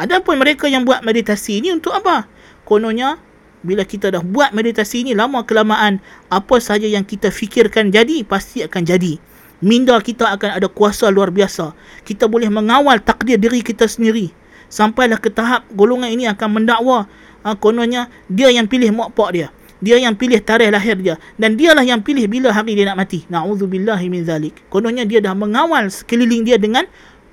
Adapun 0.00 0.40
mereka 0.40 0.72
yang 0.72 0.88
buat 0.88 1.04
meditasi 1.04 1.60
ini 1.60 1.76
untuk 1.76 1.92
apa? 1.92 2.24
Kononnya 2.64 3.20
bila 3.60 3.84
kita 3.84 4.08
dah 4.08 4.24
buat 4.24 4.56
meditasi 4.56 5.04
ini 5.04 5.12
lama 5.12 5.44
kelamaan 5.44 6.00
apa 6.32 6.56
sahaja 6.56 6.88
yang 6.88 7.04
kita 7.04 7.28
fikirkan 7.28 7.92
jadi 7.92 8.24
pasti 8.24 8.64
akan 8.64 8.88
jadi. 8.88 9.20
Minda 9.60 10.00
kita 10.00 10.32
akan 10.32 10.56
ada 10.56 10.72
kuasa 10.72 11.12
luar 11.12 11.28
biasa. 11.28 11.76
Kita 12.08 12.24
boleh 12.24 12.48
mengawal 12.48 13.04
takdir 13.04 13.36
diri 13.36 13.60
kita 13.60 13.84
sendiri 13.84 14.39
sampailah 14.70 15.18
ke 15.18 15.28
tahap 15.28 15.66
golongan 15.74 16.08
ini 16.08 16.30
akan 16.30 16.62
mendakwa. 16.62 17.10
Ha, 17.42 17.56
kononnya 17.58 18.06
dia 18.30 18.48
yang 18.48 18.70
pilih 18.70 18.94
mak 18.94 19.12
pak 19.12 19.30
dia. 19.34 19.48
Dia 19.80 19.96
yang 19.96 20.12
pilih 20.14 20.38
tarikh 20.44 20.70
lahir 20.70 20.96
dia. 21.00 21.16
Dan 21.40 21.56
dialah 21.56 21.82
yang 21.82 22.04
pilih 22.04 22.28
bila 22.30 22.52
hari 22.52 22.76
dia 22.76 22.86
nak 22.92 23.00
mati. 23.00 23.24
Naudzubillahi 23.32 24.06
min 24.12 24.22
zalik. 24.22 24.54
Kononnya 24.68 25.08
dia 25.08 25.24
dah 25.24 25.32
mengawal 25.32 25.88
sekeliling 25.88 26.44
dia 26.44 26.60
dengan 26.60 26.84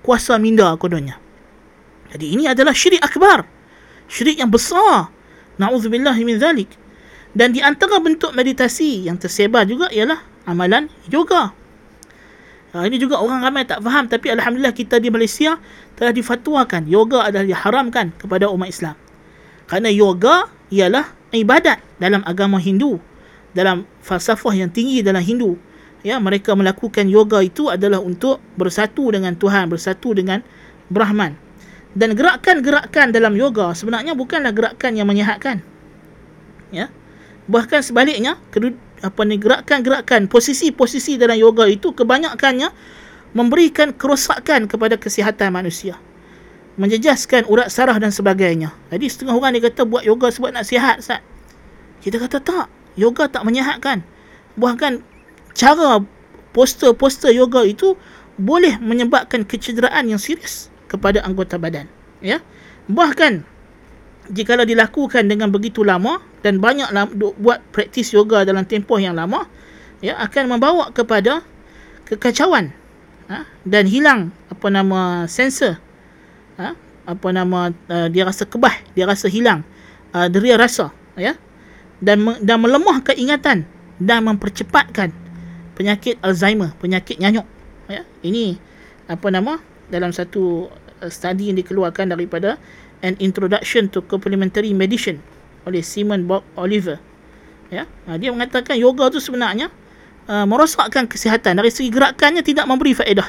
kuasa 0.02 0.40
minda 0.40 0.72
kononnya. 0.80 1.20
Jadi 2.16 2.40
ini 2.40 2.48
adalah 2.48 2.72
syirik 2.72 3.04
akbar. 3.04 3.44
Syirik 4.08 4.40
yang 4.40 4.48
besar. 4.48 5.12
Naudzubillahi 5.60 6.24
min 6.24 6.40
zalik. 6.40 6.72
Dan 7.36 7.52
di 7.52 7.60
antara 7.60 8.00
bentuk 8.00 8.32
meditasi 8.32 9.06
yang 9.06 9.20
tersebar 9.20 9.68
juga 9.68 9.92
ialah 9.92 10.24
amalan 10.48 10.88
yoga 11.12 11.52
Ha, 12.78 12.86
ini 12.86 13.02
juga 13.02 13.18
orang 13.18 13.42
ramai 13.42 13.66
tak 13.66 13.82
faham 13.82 14.06
tapi 14.06 14.30
Alhamdulillah 14.30 14.70
kita 14.70 15.02
di 15.02 15.10
Malaysia 15.10 15.58
telah 15.98 16.14
difatwakan 16.14 16.86
yoga 16.86 17.26
adalah 17.26 17.50
diharamkan 17.50 18.14
kepada 18.14 18.54
umat 18.54 18.70
Islam. 18.70 18.94
Kerana 19.66 19.90
yoga 19.90 20.46
ialah 20.70 21.10
ibadat 21.34 21.82
dalam 21.98 22.22
agama 22.22 22.62
Hindu. 22.62 23.02
Dalam 23.58 23.90
falsafah 24.06 24.54
yang 24.54 24.70
tinggi 24.70 25.02
dalam 25.02 25.26
Hindu. 25.26 25.58
Ya, 26.06 26.22
mereka 26.22 26.54
melakukan 26.54 27.10
yoga 27.10 27.42
itu 27.42 27.74
adalah 27.74 27.98
untuk 27.98 28.38
bersatu 28.54 29.10
dengan 29.10 29.34
Tuhan, 29.34 29.74
bersatu 29.74 30.14
dengan 30.14 30.46
Brahman. 30.94 31.34
Dan 31.98 32.14
gerakan-gerakan 32.14 33.10
dalam 33.10 33.34
yoga 33.34 33.74
sebenarnya 33.74 34.14
bukanlah 34.14 34.54
gerakan 34.54 34.94
yang 34.94 35.10
menyehatkan. 35.10 35.66
Ya. 36.70 36.94
Bahkan 37.50 37.82
sebaliknya, 37.82 38.38
apa 39.06 39.22
ni 39.26 39.38
gerakan-gerakan 39.38 40.26
posisi-posisi 40.26 41.22
dalam 41.22 41.38
yoga 41.38 41.70
itu 41.70 41.94
kebanyakannya 41.94 42.74
memberikan 43.38 43.94
kerosakan 43.94 44.66
kepada 44.66 44.98
kesihatan 44.98 45.54
manusia. 45.54 46.00
Menjejaskan 46.78 47.50
urat 47.50 47.74
saraf 47.74 47.98
dan 47.98 48.14
sebagainya. 48.14 48.74
Jadi 48.94 49.06
setengah 49.10 49.34
orang 49.38 49.58
dia 49.58 49.70
kata 49.70 49.86
buat 49.86 50.06
yoga 50.06 50.30
sebab 50.30 50.54
nak 50.54 50.66
sihat 50.66 51.02
Ustaz. 51.02 51.22
Kita 52.02 52.22
kata 52.22 52.38
tak 52.42 52.68
yoga 52.98 53.30
tak 53.30 53.46
menyihatkan 53.46 54.06
bahkan 54.58 55.06
cara 55.54 56.02
poster-poster 56.52 57.30
yoga 57.34 57.62
itu 57.66 57.94
boleh 58.38 58.78
menyebabkan 58.82 59.46
kecederaan 59.46 60.10
yang 60.10 60.22
serius 60.22 60.70
kepada 60.90 61.22
anggota 61.26 61.62
badan 61.62 61.86
ya. 62.22 62.42
Bahkan 62.90 63.46
jika 64.34 64.60
dilakukan 64.66 65.30
dengan 65.30 65.54
begitu 65.54 65.86
lama 65.86 66.20
dan 66.48 66.64
banyak 66.64 66.88
buat 67.44 67.60
praktis 67.76 68.16
yoga 68.16 68.48
dalam 68.48 68.64
tempoh 68.64 68.96
yang 68.96 69.20
lama 69.20 69.44
ya 70.00 70.16
akan 70.16 70.56
membawa 70.56 70.96
kepada 70.96 71.44
kekacauan 72.08 72.72
ha, 73.28 73.44
dan 73.68 73.84
hilang 73.84 74.32
apa 74.48 74.72
nama 74.72 75.28
sensor 75.28 75.76
ha, 76.56 76.72
apa 77.04 77.28
nama 77.36 77.76
uh, 77.92 78.08
dia 78.08 78.24
rasa 78.24 78.48
kebah 78.48 78.80
dia 78.96 79.04
rasa 79.04 79.28
hilang 79.28 79.68
uh, 80.16 80.32
deria 80.32 80.56
rasa 80.56 80.96
ya 81.20 81.36
dan 82.00 82.24
dan 82.40 82.64
melemahkan 82.64 83.20
ingatan 83.20 83.68
dan 84.00 84.24
mempercepatkan 84.24 85.12
penyakit 85.76 86.16
Alzheimer 86.24 86.72
penyakit 86.80 87.20
nyanyuk 87.20 87.44
ya. 87.92 88.08
Ini 88.24 88.56
apa 89.12 89.28
nama 89.28 89.60
dalam 89.92 90.16
satu 90.16 90.72
uh, 91.04 91.12
study 91.12 91.52
yang 91.52 91.60
dikeluarkan 91.60 92.16
daripada 92.16 92.56
An 93.04 93.20
Introduction 93.20 93.92
to 93.92 94.00
Complementary 94.08 94.72
Medicine 94.72 95.20
oleh 95.68 95.84
Simon 95.84 96.24
Bob 96.24 96.48
Oliver. 96.56 96.98
Ya, 97.68 97.84
ha, 98.08 98.16
dia 98.16 98.32
mengatakan 98.32 98.80
yoga 98.80 99.12
tu 99.12 99.20
sebenarnya 99.20 99.68
uh, 100.32 100.48
merosakkan 100.48 101.04
kesihatan 101.04 101.60
dari 101.60 101.68
segi 101.68 101.92
gerakannya 101.92 102.40
tidak 102.40 102.64
memberi 102.64 102.96
faedah. 102.96 103.28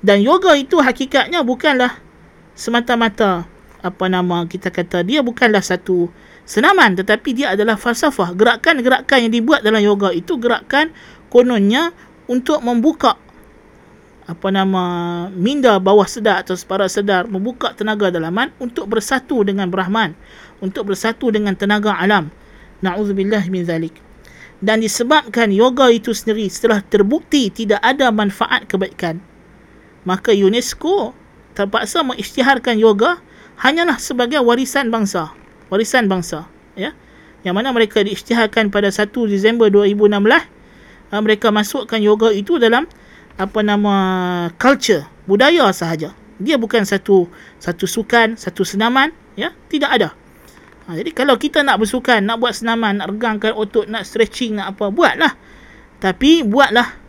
Dan 0.00 0.22
yoga 0.22 0.54
itu 0.54 0.78
hakikatnya 0.78 1.42
bukanlah 1.42 1.98
semata-mata 2.54 3.50
apa 3.80 4.04
nama 4.12 4.44
kita 4.44 4.68
kata 4.68 5.00
dia 5.00 5.24
bukanlah 5.24 5.64
satu 5.64 6.12
senaman 6.44 6.94
tetapi 6.94 7.34
dia 7.34 7.58
adalah 7.58 7.74
falsafah. 7.74 8.32
Gerakan-gerakan 8.38 9.26
yang 9.26 9.32
dibuat 9.34 9.66
dalam 9.66 9.82
yoga 9.82 10.14
itu 10.14 10.38
gerakan 10.38 10.94
kononnya 11.26 11.90
untuk 12.30 12.62
membuka 12.62 13.18
apa 14.30 14.54
nama 14.54 14.84
minda 15.34 15.74
bawah 15.82 16.06
sedar 16.06 16.46
atau 16.46 16.54
separa 16.54 16.86
sedar 16.86 17.26
membuka 17.26 17.74
tenaga 17.74 18.14
dalaman 18.14 18.54
untuk 18.62 18.86
bersatu 18.86 19.42
dengan 19.42 19.66
Brahman 19.66 20.14
untuk 20.62 20.94
bersatu 20.94 21.34
dengan 21.34 21.58
tenaga 21.58 21.98
alam. 21.98 22.30
Na'udzubillah 22.80 23.50
min 23.50 23.66
zalik. 23.66 23.98
Dan 24.62 24.84
disebabkan 24.84 25.50
yoga 25.50 25.90
itu 25.90 26.14
sendiri 26.14 26.46
setelah 26.46 26.84
terbukti 26.84 27.50
tidak 27.50 27.82
ada 27.82 28.12
manfaat 28.14 28.70
kebaikan. 28.70 29.18
Maka 30.06 30.30
UNESCO 30.30 31.16
terpaksa 31.58 32.06
mengisytiharkan 32.06 32.78
yoga 32.78 33.18
hanyalah 33.58 33.98
sebagai 33.98 34.38
warisan 34.44 34.94
bangsa. 34.94 35.34
Warisan 35.72 36.06
bangsa 36.06 36.46
ya. 36.78 36.94
Yang 37.40 37.54
mana 37.56 37.72
mereka 37.72 38.04
diisytiharkan 38.04 38.68
pada 38.68 38.92
1 38.92 39.10
Disember 39.26 39.72
2016 39.72 40.20
mereka 41.18 41.50
masukkan 41.50 41.98
yoga 41.98 42.30
itu 42.30 42.60
dalam 42.62 42.86
apa 43.40 43.64
nama 43.64 43.94
culture 44.60 45.08
budaya 45.24 45.72
sahaja. 45.72 46.12
Dia 46.36 46.60
bukan 46.60 46.84
satu 46.84 47.24
satu 47.56 47.88
sukan 47.88 48.36
satu 48.36 48.68
senaman 48.68 49.16
ya? 49.32 49.56
Tidak 49.72 49.88
ada. 49.88 50.12
Ha, 50.84 50.96
jadi 51.00 51.10
kalau 51.16 51.40
kita 51.40 51.64
nak 51.64 51.80
bersukan 51.80 52.20
nak 52.20 52.36
buat 52.36 52.52
senaman 52.52 53.00
nak 53.00 53.16
regangkan 53.16 53.56
otot 53.56 53.88
nak 53.88 54.04
stretching 54.04 54.60
nak 54.60 54.76
apa 54.76 54.92
buatlah. 54.92 55.32
Tapi 56.00 56.44
buatlah 56.44 56.99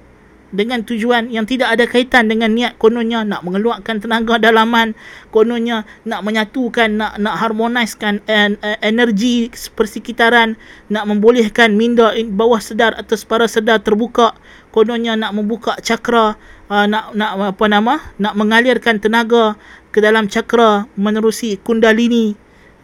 dengan 0.52 0.84
tujuan 0.84 1.32
yang 1.32 1.48
tidak 1.48 1.72
ada 1.72 1.88
kaitan 1.88 2.28
dengan 2.28 2.52
niat 2.52 2.76
kononnya 2.76 3.24
nak 3.24 3.42
mengeluarkan 3.48 4.04
tenaga 4.04 4.38
dalaman 4.38 4.94
kononnya 5.32 5.88
nak 6.04 6.28
menyatukan 6.28 7.00
nak 7.00 7.16
nak 7.18 7.36
harmoniskan 7.40 8.20
en, 8.28 8.60
en, 8.60 8.78
energi 8.84 9.48
persekitaran 9.76 10.60
nak 10.92 11.08
membolehkan 11.08 11.74
minda 11.76 12.12
bawah 12.32 12.60
sedar 12.60 12.96
atas 13.00 13.24
para 13.24 13.48
sedar 13.48 13.80
terbuka 13.80 14.36
kononnya 14.76 15.16
nak 15.16 15.32
membuka 15.32 15.80
cakra 15.80 16.36
uh, 16.68 16.86
nak 16.88 17.16
nak 17.16 17.56
apa 17.56 17.66
nama 17.72 18.00
nak 18.20 18.36
mengalirkan 18.36 19.00
tenaga 19.00 19.56
ke 19.92 20.00
dalam 20.00 20.32
cakra 20.32 20.88
menerusi 20.96 21.60
kundalini. 21.60 22.36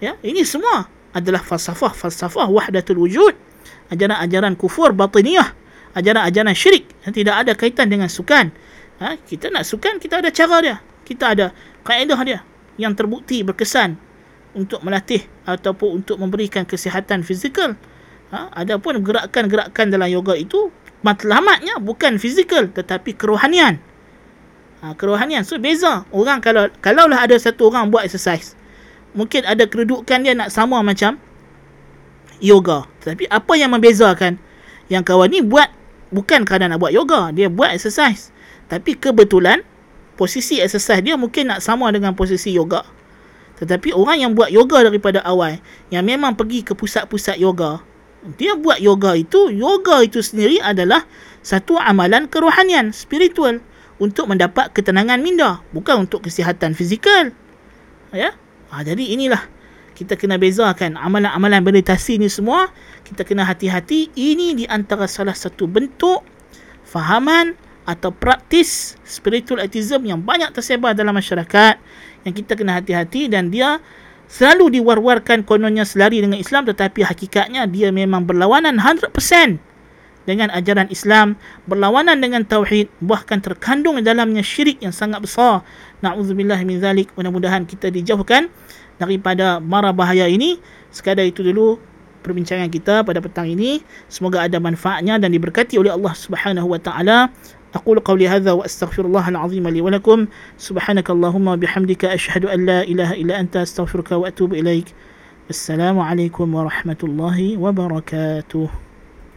Ya 0.03 0.19
ini 0.23 0.43
semua 0.43 0.91
adalah 1.15 1.41
falsafah 1.41 1.95
falsafah 1.95 2.47
wahdatul 2.51 3.01
wujud 3.01 3.33
ajaran-ajaran 3.89 4.53
kufur 4.59 4.91
batiniyah 4.93 5.55
ajaran-ajaran 5.97 6.53
syirik 6.53 6.85
yang 7.03 7.13
tidak 7.13 7.35
ada 7.41 7.51
kaitan 7.57 7.89
dengan 7.89 8.07
sukan. 8.07 8.53
Ha, 9.01 9.17
kita 9.25 9.49
nak 9.49 9.65
sukan, 9.65 9.97
kita 9.97 10.21
ada 10.21 10.29
cara 10.29 10.57
dia. 10.61 10.75
Kita 11.05 11.33
ada 11.33 11.45
kaedah 11.81 12.19
dia 12.25 12.39
yang 12.77 12.93
terbukti 12.93 13.41
berkesan 13.41 13.97
untuk 14.53 14.81
melatih 14.85 15.25
ataupun 15.45 16.01
untuk 16.03 16.21
memberikan 16.21 16.65
kesihatan 16.65 17.25
fizikal. 17.25 17.73
Ha, 18.29 18.53
adapun 18.53 19.01
gerakan-gerakan 19.01 19.89
dalam 19.89 20.09
yoga 20.09 20.37
itu 20.37 20.69
matlamatnya 21.01 21.77
bukan 21.81 22.21
fizikal 22.21 22.69
tetapi 22.69 23.17
kerohanian. 23.17 23.81
Ha, 24.81 24.93
kerohanian. 24.93 25.41
So 25.41 25.57
beza. 25.57 26.05
Orang 26.13 26.41
kalau 26.45 26.69
kalaulah 26.81 27.25
ada 27.25 27.37
satu 27.37 27.73
orang 27.73 27.89
buat 27.89 28.05
exercise, 28.05 28.53
mungkin 29.17 29.45
ada 29.45 29.65
kedudukan 29.65 30.21
dia 30.21 30.33
nak 30.37 30.53
sama 30.53 30.81
macam 30.85 31.17
yoga. 32.37 32.85
Tetapi 33.01 33.29
apa 33.29 33.53
yang 33.57 33.73
membezakan? 33.73 34.37
yang 34.91 35.03
kawan 35.03 35.31
ni 35.31 35.43
buat 35.43 35.67
bukan 36.13 36.47
kerana 36.47 36.71
nak 36.71 36.79
buat 36.83 36.93
yoga 36.93 37.31
dia 37.35 37.51
buat 37.51 37.73
exercise. 37.73 38.31
Tapi 38.67 38.99
kebetulan 38.99 39.63
posisi 40.19 40.59
exercise 40.59 41.03
dia 41.03 41.15
mungkin 41.15 41.51
nak 41.51 41.63
sama 41.63 41.87
dengan 41.93 42.15
posisi 42.17 42.51
yoga. 42.51 42.83
Tetapi 43.57 43.95
orang 43.95 44.21
yang 44.21 44.31
buat 44.37 44.53
yoga 44.53 44.85
daripada 44.85 45.23
awal 45.25 45.57
yang 45.89 46.05
memang 46.05 46.37
pergi 46.37 46.61
ke 46.61 46.77
pusat-pusat 46.77 47.41
yoga 47.41 47.81
dia 48.35 48.57
buat 48.59 48.83
yoga 48.83 49.15
itu 49.15 49.53
yoga 49.53 50.03
itu 50.03 50.19
sendiri 50.19 50.59
adalah 50.59 51.07
satu 51.45 51.79
amalan 51.79 52.27
kerohanian 52.27 52.91
spiritual 52.91 53.63
untuk 54.01 54.27
mendapat 54.27 54.75
ketenangan 54.75 55.23
minda 55.23 55.63
bukan 55.71 56.09
untuk 56.09 56.27
kesihatan 56.27 56.75
fizikal. 56.75 57.31
Ya? 58.11 58.35
Ha, 58.73 58.83
jadi 58.83 59.15
inilah 59.15 59.47
kita 59.97 60.13
kena 60.13 60.37
bezakan 60.37 60.93
amalan-amalan 60.93 61.65
meditasi 61.65 62.21
ni 62.21 62.29
semua. 62.29 62.69
Kita 63.01 63.25
kena 63.25 63.49
hati-hati. 63.49 64.13
Ini 64.13 64.53
di 64.53 64.65
antara 64.69 65.09
salah 65.09 65.33
satu 65.33 65.65
bentuk 65.65 66.21
fahaman 66.85 67.57
atau 67.89 68.13
praktis 68.13 68.93
spiritual 69.01 69.57
atheism 69.57 70.05
yang 70.05 70.21
banyak 70.21 70.53
tersebar 70.53 70.93
dalam 70.93 71.17
masyarakat. 71.17 71.81
Yang 72.29 72.45
kita 72.45 72.53
kena 72.53 72.77
hati-hati 72.77 73.25
dan 73.25 73.49
dia 73.49 73.81
selalu 74.29 74.77
diwar-warkan 74.77 75.41
kononnya 75.41 75.81
selari 75.81 76.21
dengan 76.21 76.37
Islam 76.37 76.69
tetapi 76.69 77.01
hakikatnya 77.01 77.65
dia 77.65 77.89
memang 77.89 78.27
berlawanan 78.27 78.77
100% 78.77 79.09
dengan 80.27 80.51
ajaran 80.51 80.91
Islam 80.91 81.39
berlawanan 81.65 82.19
dengan 82.19 82.43
tauhid 82.43 82.91
bahkan 82.99 83.39
terkandung 83.39 83.97
dalamnya 84.03 84.43
syirik 84.45 84.77
yang 84.83 84.93
sangat 84.93 85.25
besar. 85.25 85.65
Naudzubillah 86.05 86.61
min 86.67 86.83
zalik. 86.83 87.09
Mudah-mudahan 87.17 87.65
kita 87.65 87.89
dijauhkan 87.89 88.51
daripada 88.96 89.58
mara 89.58 89.90
bahaya 89.90 90.28
ini. 90.28 90.58
Sekadar 90.92 91.24
itu 91.24 91.40
dulu 91.42 91.80
perbincangan 92.22 92.70
kita 92.70 93.02
pada 93.02 93.18
petang 93.18 93.50
ini. 93.50 93.82
Semoga 94.06 94.46
ada 94.46 94.60
manfaatnya 94.62 95.18
dan 95.18 95.34
diberkati 95.34 95.76
oleh 95.76 95.90
Allah 95.90 96.14
Subhanahu 96.14 96.72
wa 96.72 96.80
taala. 96.80 97.30
أقول 97.72 98.04
قولي 98.04 98.28
هذا 98.28 98.52
وأستغفر 98.52 99.08
الله 99.08 99.28
العظيم 99.28 99.68
لي 99.68 99.80
ولكم 99.80 100.26
سبحانك 100.60 101.10
اللهم 101.10 101.48
وبحمدك 101.48 102.04
أشهد 102.04 102.44
أن 102.44 102.66
لا 102.66 102.84
إله 102.84 103.12
إلا 103.12 103.40
أنت 103.40 103.56
أستغفرك 103.56 104.12
وأتوب 104.12 104.54
إليك 104.54 104.92
السلام 105.50 105.96
عليكم 105.96 106.54
ورحمة 106.54 107.00
الله 107.04 107.56
وبركاته 107.56 108.68